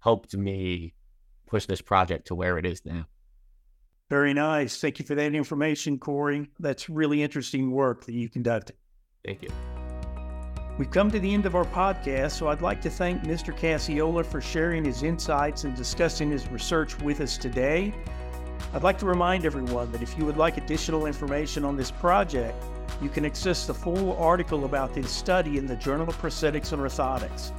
helped 0.00 0.34
me 0.36 0.94
push 1.46 1.66
this 1.66 1.80
project 1.80 2.26
to 2.28 2.34
where 2.34 2.58
it 2.58 2.66
is 2.66 2.84
now. 2.84 3.06
Very 4.08 4.34
nice. 4.34 4.80
Thank 4.80 4.98
you 4.98 5.04
for 5.04 5.14
that 5.16 5.34
information, 5.34 5.98
Cory. 5.98 6.48
That's 6.60 6.88
really 6.88 7.22
interesting 7.22 7.72
work 7.72 8.04
that 8.06 8.14
you 8.14 8.28
conducted. 8.28 8.76
Thank 9.24 9.42
you. 9.42 9.48
We've 10.78 10.90
come 10.90 11.10
to 11.10 11.18
the 11.18 11.32
end 11.32 11.46
of 11.46 11.56
our 11.56 11.64
podcast, 11.64 12.32
so 12.32 12.48
I'd 12.48 12.60
like 12.60 12.82
to 12.82 12.90
thank 12.90 13.22
Mr. 13.22 13.56
Cacciola 13.56 14.24
for 14.24 14.40
sharing 14.40 14.84
his 14.84 15.02
insights 15.02 15.64
and 15.64 15.74
discussing 15.74 16.30
his 16.30 16.46
research 16.48 16.98
with 17.00 17.20
us 17.20 17.38
today. 17.38 17.94
I'd 18.74 18.82
like 18.82 18.98
to 18.98 19.06
remind 19.06 19.46
everyone 19.46 19.90
that 19.92 20.02
if 20.02 20.18
you 20.18 20.26
would 20.26 20.36
like 20.36 20.58
additional 20.58 21.06
information 21.06 21.64
on 21.64 21.76
this 21.76 21.90
project, 21.90 22.62
you 23.00 23.08
can 23.08 23.24
access 23.24 23.66
the 23.66 23.74
full 23.74 24.16
article 24.18 24.66
about 24.66 24.94
this 24.94 25.10
study 25.10 25.56
in 25.56 25.66
the 25.66 25.76
Journal 25.76 26.08
of 26.08 26.20
Prosthetics 26.20 26.72
and 26.72 26.82
Orthotics. 26.82 27.52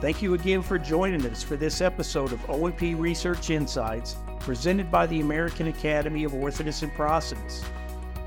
Thank 0.00 0.20
you 0.20 0.34
again 0.34 0.60
for 0.60 0.78
joining 0.78 1.24
us 1.26 1.42
for 1.42 1.56
this 1.56 1.80
episode 1.80 2.32
of 2.32 2.50
O&P 2.50 2.94
Research 2.94 3.50
Insights 3.50 4.16
presented 4.40 4.90
by 4.90 5.06
the 5.06 5.20
American 5.20 5.68
Academy 5.68 6.24
of 6.24 6.32
Orthotists 6.32 6.82
and 6.82 6.92
Prosthetists. 6.92 7.64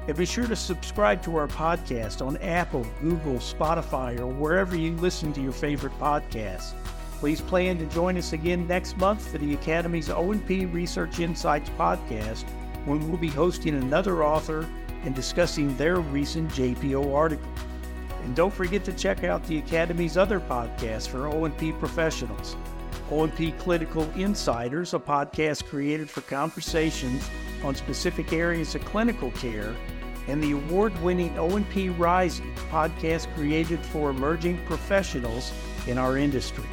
And 0.07 0.17
be 0.17 0.25
sure 0.25 0.47
to 0.47 0.55
subscribe 0.55 1.21
to 1.23 1.35
our 1.35 1.47
podcast 1.47 2.25
on 2.25 2.37
Apple, 2.37 2.87
Google, 3.01 3.35
Spotify, 3.35 4.17
or 4.19 4.27
wherever 4.27 4.75
you 4.75 4.95
listen 4.95 5.33
to 5.33 5.41
your 5.41 5.51
favorite 5.51 5.97
podcasts. 5.99 6.73
Please 7.19 7.41
plan 7.41 7.77
to 7.77 7.85
join 7.87 8.17
us 8.17 8.33
again 8.33 8.65
next 8.65 8.97
month 8.97 9.27
for 9.27 9.37
the 9.37 9.53
Academy's 9.53 10.09
O&P 10.09 10.65
Research 10.65 11.19
Insights 11.19 11.69
podcast, 11.71 12.45
when 12.85 13.07
we'll 13.07 13.17
be 13.17 13.27
hosting 13.27 13.75
another 13.75 14.23
author 14.23 14.67
and 15.03 15.13
discussing 15.13 15.75
their 15.77 15.97
recent 15.97 16.49
JPO 16.51 17.13
article. 17.13 17.51
And 18.27 18.35
don't 18.35 18.53
forget 18.53 18.83
to 18.83 18.91
check 18.91 19.23
out 19.23 19.41
the 19.45 19.57
Academy's 19.59 20.17
other 20.17 20.41
podcasts 20.41 21.07
for 21.07 21.27
O&P 21.27 21.71
professionals. 21.71 22.57
O&P 23.09 23.53
Clinical 23.53 24.03
Insiders, 24.17 24.93
a 24.93 24.99
podcast 24.99 25.63
created 25.63 26.09
for 26.09 26.19
conversations 26.19 27.29
on 27.63 27.73
specific 27.73 28.33
areas 28.33 28.75
of 28.75 28.83
clinical 28.83 29.31
care, 29.31 29.73
and 30.27 30.43
the 30.43 30.51
award-winning 30.51 31.39
O&P 31.39 31.87
Rising, 31.87 32.53
podcast 32.69 33.33
created 33.33 33.79
for 33.79 34.09
emerging 34.09 34.57
professionals 34.65 35.53
in 35.87 35.97
our 35.97 36.17
industry. 36.17 36.65